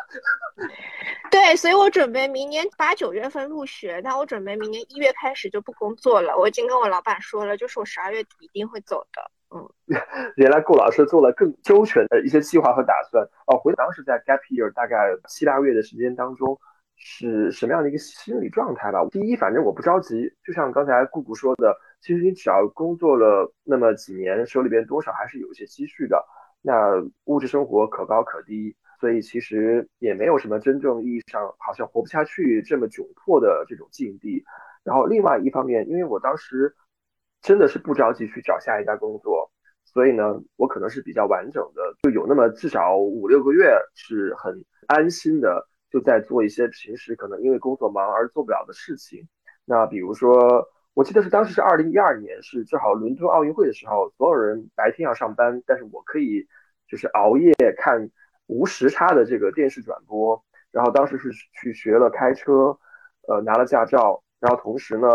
[1.31, 6.37] 对，所以我准备明年八九月份入学，但我准备明年一月开始就不工作了。
[6.37, 9.31] 我已经跟我老板说了，就是我十二月底一定会走的。
[9.55, 9.69] 嗯，
[10.37, 13.23] 原来顾老师做了更周全的一些计划和打算。
[13.47, 14.97] 哦，回当时在 gap year 大概
[15.29, 16.59] 七八个月的时间当中，
[16.97, 19.07] 是什么样的一个心理状态吧？
[19.11, 26.25] 第一，反正我不着急，就像刚才顾顾说的，其实你只要工作了那么几年，手里边多少还是有一些积蓄的，
[26.63, 28.77] 那物质生活可高可低。
[29.01, 34.45] 所以其实也没有什么真正意义上好像活不下去这么窘迫的这种境地。
[34.83, 36.75] 然后另外一方面，因为我当时
[37.41, 39.53] 真的是不着急去找下一家工作，
[39.85, 49.29] 所以呢，我可能是比较完整的，就有那么至少五六个月是很安心的，就在做一些平时可能因为工作忙而做不了的事情。
[49.65, 50.67] 那比如说，
[50.99, 56.45] 我记得是当时是二零一二年，是正好伦敦奥运会的时候，所有人白天要上班，但是我可以
[56.89, 58.11] 就是熬夜看。
[58.49, 60.43] 无时差的这个电视转播，
[60.73, 62.77] 然后当时是去学了开车，
[63.29, 65.09] 呃，拿了驾照，然后同时呢，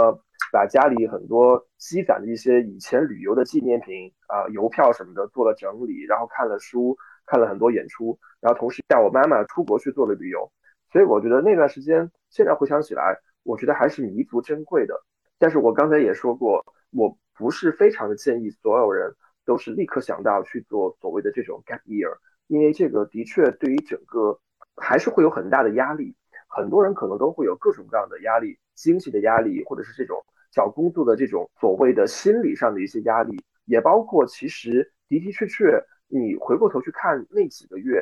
[0.53, 10.49] 把家里很多积攒的一些以前旅游的纪念品啊、邮票什么的做了整理，然后看了书，看了很多演出，然后同时带我妈妈出国去做了旅游，
[10.93, 15.03] 所以我觉得那段时间现在回想起来，我觉得还是弥足珍贵的。
[15.43, 19.13] 但是我刚才也说过，我不是非常的建议所有人
[19.43, 22.15] 都是立刻想到去做所谓的这种 gap year。
[22.47, 24.39] 因为这个的确对于整个
[24.77, 26.15] 还是会有很大的压力，
[26.47, 35.77] 很多人可能都会有各种各样的压力，经济的压力，或者是这种找工作的这种所谓的心理上的一些压力，也包括其实的的确确，
[36.07, 38.01] 你回过头去看那几个月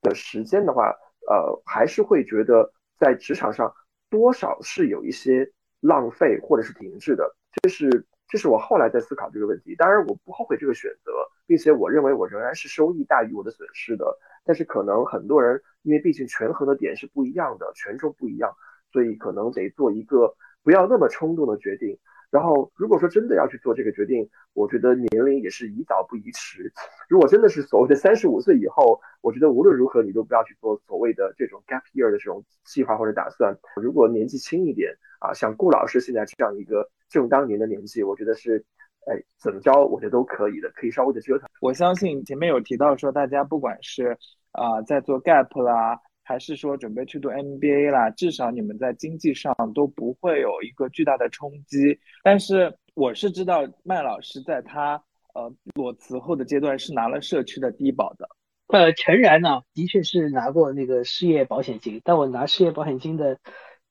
[0.00, 0.88] 的时间的话，
[1.28, 3.70] 呃，还是会觉得在职场上
[4.08, 5.46] 多少是有一些
[5.80, 11.12] 浪费或者是停滞的，这是这是我后来在思考这个问题，当然我不后悔这个选择。
[11.46, 14.06] 并且我认为我仍然是收益大于我的损失的，
[14.44, 18.52] 但是可能很多人因为毕竟权衡的点是不一样的，权重不一样，
[18.92, 21.98] 所以可能得做一个不要那么冲动的决定。
[22.30, 26.72] 然后如果说真的要去做这个决定，我觉得年龄也是宜早不宜迟。
[27.08, 33.56] 如果真的是所谓的三十五岁以后，我觉得无论如何你都不要去做所谓的这种 gap year 的这种计划或者打算。
[33.76, 38.64] 如果年纪轻一点啊，像顾老师现在这样一个正当年的年纪，我觉得是。
[39.06, 41.48] 哎，怎么着，我觉得都可以的，可以稍微的折腾。
[41.62, 44.14] 我相信前面有提到说，大家不管是
[44.52, 45.98] 啊在做 gap 啦，
[46.30, 51.98] 还是说准备去读 MBA 啦，至少你们在经济上都不会有一个巨大的冲击。
[52.22, 55.02] 但是我是知道麦老师在他
[55.34, 58.28] 呃裸辞后的阶段是拿了社区的低保的。
[58.68, 63.36] 呃，诚然呢，的确是拿过那个失业保险金，但我拿失业保险金的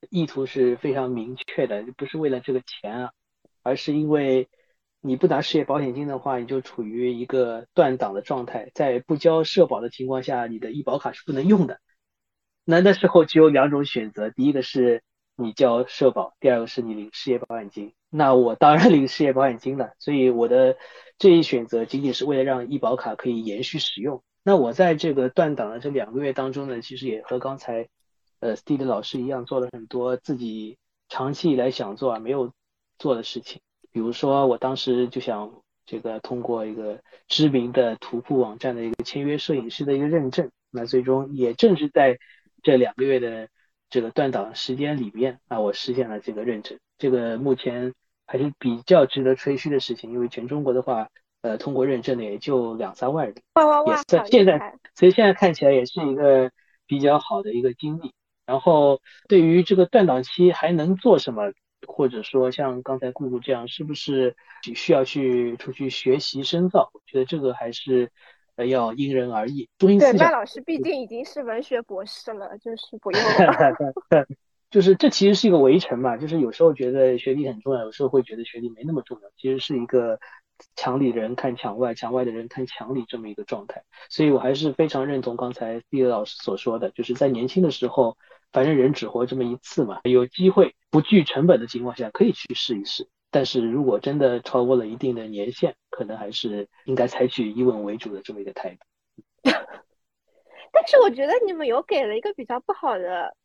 [0.09, 3.11] 意图是非常明确的，不是为了这个钱啊，
[3.63, 4.47] 而是因为。
[5.01, 11.79] 你不拿失业保险金的话，你就处于一个断档的状态，在不交社保的情况下，你的医保卡是不能用的。
[12.71, 15.01] 那那时候只有两种选择，第一个是
[15.35, 17.93] 你交社保，第二个是你领失业保险金。
[18.11, 20.77] 那我当然 领失业保险金了，所以我的
[21.17, 24.21] 这一选择仅仅是为了让医保卡可以延续使用。
[24.43, 27.87] 那我在这个断档的这两个月当中呢，其实也和刚才
[28.39, 32.53] 呃 Steve 老师一样，做了很多自己长期以来想做而没有
[32.99, 33.61] 做的事情。
[33.91, 42.19] 比如说，我当时就想这个通过一个知名的图库网站的一个签约摄影师的一个认证，那最终也正是在
[42.63, 43.49] 这两个月的
[43.89, 46.77] 这个断档时间里面啊，我实现了这个认证。
[46.97, 47.93] 这个目前
[48.25, 51.09] 还是比较值得吹嘘的事情，因为全中国的话，
[51.41, 53.91] 呃，通过认证的也就两三万人，哇哇哇！
[53.91, 56.51] 也是现在，所以现在看起来也是一个
[56.85, 58.13] 比较好的一个经历。
[58.45, 61.51] 然后对于这个断档期还能做什么？
[61.87, 64.35] 或者说像刚才顾顾这样，是不是
[64.75, 66.91] 需要去出去学习深造？
[66.93, 68.09] 我觉得这个还是呃
[68.65, 69.69] 要因人而异。
[69.77, 74.25] 中心思对，想麦老师毕竟已经是文学博士了，就是不用了。
[74.69, 80.19] 就是这其实是一个围城嘛，就是有时候觉得学历很重要，有时候会觉得学历没那么重要，其实是一个
[80.75, 83.81] 墙里人看墙外，墙外的人看墙里这么一个状态。
[84.09, 88.15] 所以我还是非常认同刚才毕业老师所说的，就是在年轻的时候，
[88.51, 93.07] 反正人只活这么一次嘛，有机会不惧成本的情况下，可以去试一试。
[93.31, 98.79] 但是如果真的超过了一定的年限，可能还是应该采取以稳为主的这么一个态度。
[100.71, 103.35] 但是我觉得你们有给了一个比较不好的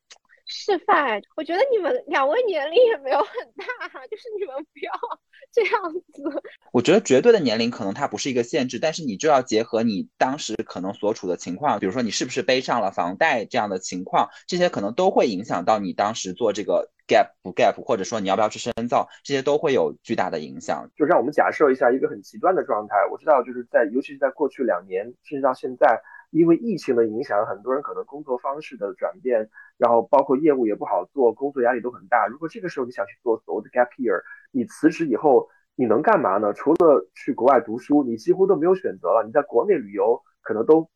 [0.47, 4.93] 示范，我觉得你们两位年龄也没有很大，就是你们不要
[5.51, 6.43] 这样子。
[6.71, 20.91] 我觉得绝对的年龄可能它不是一个限制，但是你就要结合你当时可能所处的情况，比如说你是不是背上了房贷这样的情况，这些可能都会影响到你当时做这个 gap 不 gap，或者说你要不要去深造，这些都会有巨大的影响。
[20.97, 26.01] 就让我们假设一下一个很极端的状态，我知道就是在尤其是在过去两年，甚至到现在。
[26.31, 29.49] 因为疫情的影响，很多人可能工作方式的转变，
[29.79, 32.27] 然后包括业务也不好做，工作压力都很大。
[32.27, 36.53] 如果这个时候你想去做所谓的 gap year，你辞职以后你能干嘛呢？
[36.53, 39.23] 除了去国外读书，你几乎都没有选择了。
[39.25, 40.91] 你在国内旅游可能都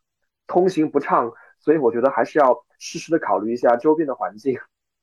[0.48, 4.58] 通行不畅，所以我觉得还是要适时的考虑一下周边的环境。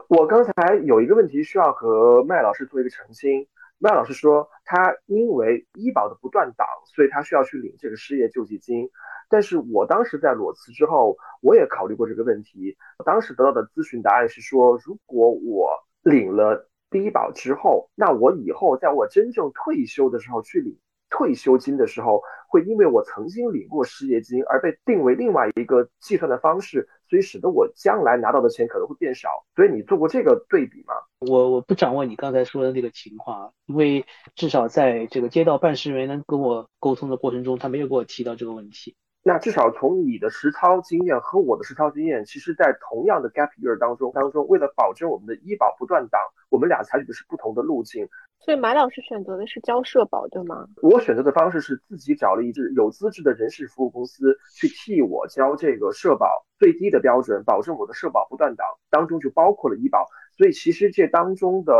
[0.08, 3.48] 我刚才有一个问题需要和麦老师做一个澄清。
[3.80, 8.90] 麦老师说，他因为医保的不断档，所以他需要去领这个失业救济金。
[9.30, 12.78] 但是我当时在裸辞之后，我也考虑过这个问题。
[13.04, 15.72] 当时得到的咨询答案是说，如果我
[16.04, 20.78] 领了低保之后，那我以后在我真正退休的时候去领
[21.10, 29.30] 退休金的时候，会因为我曾经领过失业金而被定为另外一个计算的方式，所以使得我将来拿到的钱可能会变少。
[29.56, 30.94] 所以你做过这个对比吗？
[31.20, 38.96] 我我不掌握你刚才说的那个情况，因为至少在这个街道办事人员跟我沟通的过程中，他没有给我提到这个问题。
[39.28, 46.22] 那至少从你的实操经验和我的实操经验，其实，在同样的 gap year 当中当中，为了保证我们的医保不断档，
[46.52, 48.08] 我们俩采取的是不同的路径。
[48.38, 50.68] 所以马老师选择的是交社保，对吗？
[50.84, 60.06] 我选择的方式是自己找了一支有资质的人事服务公司去替我交这个社保最低的标准，保证我的社保不断档，当中就包括了医保。
[60.38, 61.76] 所以其实这当中的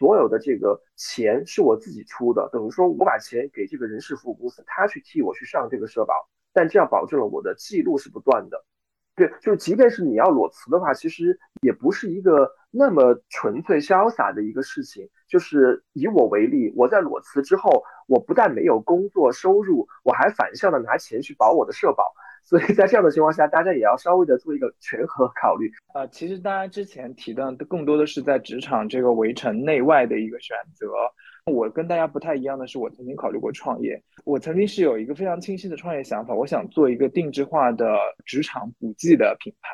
[0.00, 6.12] 所有的这个钱是我自己出的，等于说我把钱给这个人事服务公司，他去替我去上这个社保。
[6.58, 8.64] 但这样保证了我的记录是不断的，
[9.14, 15.08] 对，就是即便是你要裸辞的话，其实也不是一个那么纯粹潇洒的一个事情。
[15.28, 22.02] 就是以我为例，我在裸辞之后，我不但没有工作收入，我还反向的拿钱去保我的社保。
[22.42, 25.70] 所以在这样的情况下，大家也要稍微的做一个权衡考虑。
[25.94, 30.88] 呃，其实大家之前提的更多的是在职场这个围城内外的一个选择。
[31.50, 34.00] 我跟大家不太一样的是，我曾经考虑过创业。
[34.24, 39.70] 我曾经是有一个非常清晰的创业想法，我想做一个定制化的职场补剂的品牌。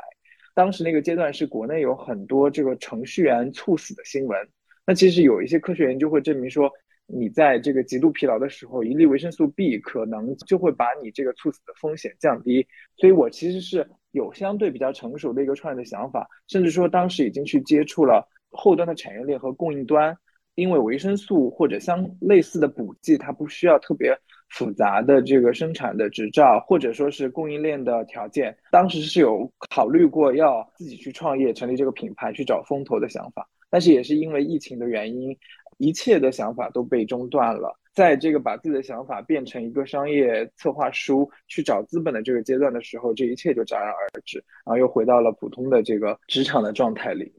[0.54, 4.38] 当时那个阶段是国内有很多这个程序员猝死的新闻。
[4.86, 6.70] 那其实有一些科学研究会证明说，
[7.06, 12.66] 你在这个极度疲劳的时候，一粒维生素 B 可能就会把你这个猝死的风险降低。
[12.96, 20.16] 所以我其实是有相对比较成熟的一个创业的想法，甚至说当时已经去接触了后端的产业链和供应端。
[20.54, 24.16] 因为维生素或者相类似的补剂，它不需要特别
[24.50, 28.56] 复杂的这个生产的执照，或者说是供应链的条件。
[28.70, 33.48] 当时是有考虑过要自己去创业，成立这个品牌，去找风投的想法。
[33.68, 35.36] 但是也是因为疫情的原因，
[35.78, 37.76] 一切的想法都被中断了。
[37.92, 47.32] 在这个把自己的想法变成一个商业策划书，去找资本的这个阶段的时候，这一切就戛然而止，然后又回到了普通的这个职场的状态里。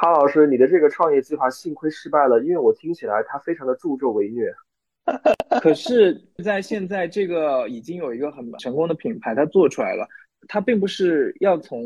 [0.00, 4.50] 哈老师，你的这个创业计划幸亏失败了，因为我听起来它非常的助纣为虐。
[5.60, 10.08] 可是，在现在这个已经有一个很成功的品牌，它做出来了，
[10.48, 11.84] 它并不是要从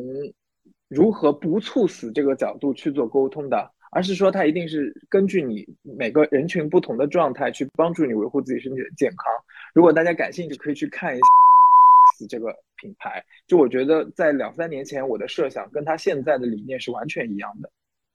[0.87, 9.27] 如何不猝死这个角度去做沟通的，而是说它一定是根据你每个人群不同的状态去帮助你维护自己身体的健康。
[9.75, 13.25] 如果大家感兴趣，可以去看一下这个品牌。
[13.49, 17.69] 就我觉得，在两三年前，我的设想跟他现在的理念是完全一样的。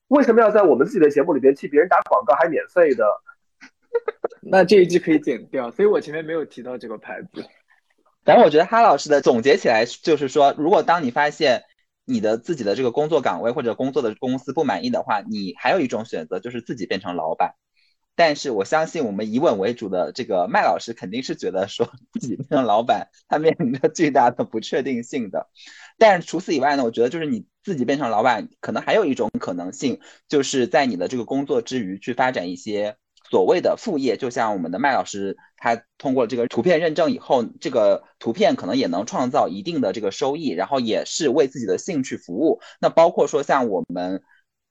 [0.09, 3.05] 为什么要在我们自己的节目里边替别人打广告还免费的？
[4.41, 7.45] 那这一句可以剪掉，所以我前面没有提到这个牌子。
[8.23, 11.63] 反正我觉得哈老师的总结起来就是说，如果当你发现
[12.05, 17.53] 你的自己的这个工作岗位或者工作的公司不满意的话，你还有一种选择就是自己变成老板。
[18.15, 21.89] 但是我相信我们以稳为主的这个麦老师肯定是觉得说
[22.19, 25.47] 自己变成老板，他面临着巨大的不确定性的。
[25.97, 27.45] 但是除此以外呢，我觉得就是你。
[27.69, 32.97] 自己变成老板，可能还有一种可能性，就是在你的这个工作之余去发展一些
[33.29, 34.17] 所谓的副业。
[34.17, 42.59] 就像我们的麦老师，他通过这个图片认证以后，这个图片可能也能创造一定的这个收益，然后也是为自己的兴趣服务。
[42.81, 44.23] 那包括说像我们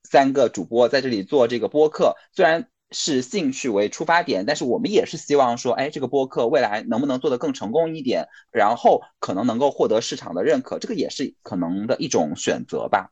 [0.03, 2.67] 三个主播在这里做这个播客，虽然。
[2.91, 13.11] 是兴趣为出发点，但是我们也是希望说，哎，这个播客未来能不能做得更成功一点，然后可能能够获得市场的认可，这个也是可能的一种选择吧。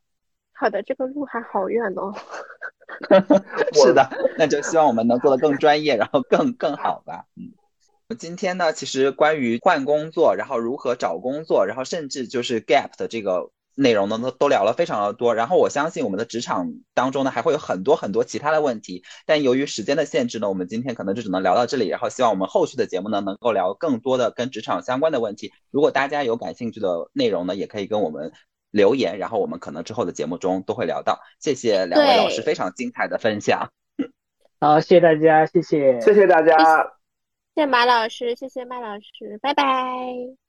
[0.53, 2.13] 好的，这个路还好远哦。
[3.73, 7.25] 是的，那就希望我们能做得更专业，然后更更好吧。
[7.35, 7.53] 嗯，
[8.17, 13.51] 今天呢，其实关于换工作，然后如何找工作，然后甚至就是 gap 的这个。
[13.79, 25.53] 内容呢都都聊了非常的多，然后我相信我们的职场当中呢还会有很多很多其他的问题，但由于时间的限制呢，我们今天可能就只能聊到这里，然后希望我们后续的节目呢能够聊更多的跟职场相关的问题。
[25.69, 28.31] 如果大家有感兴趣的内容呢，也可以跟我们
[28.71, 31.19] 留言，然后我们可能之后的节目中都会聊到。
[31.39, 33.69] 谢谢两位老师非常精彩的分享。
[34.59, 36.57] 好，谢谢大家，谢谢，谢谢大家，
[37.53, 40.46] 谢谢马老师，谢谢麦老师，拜拜。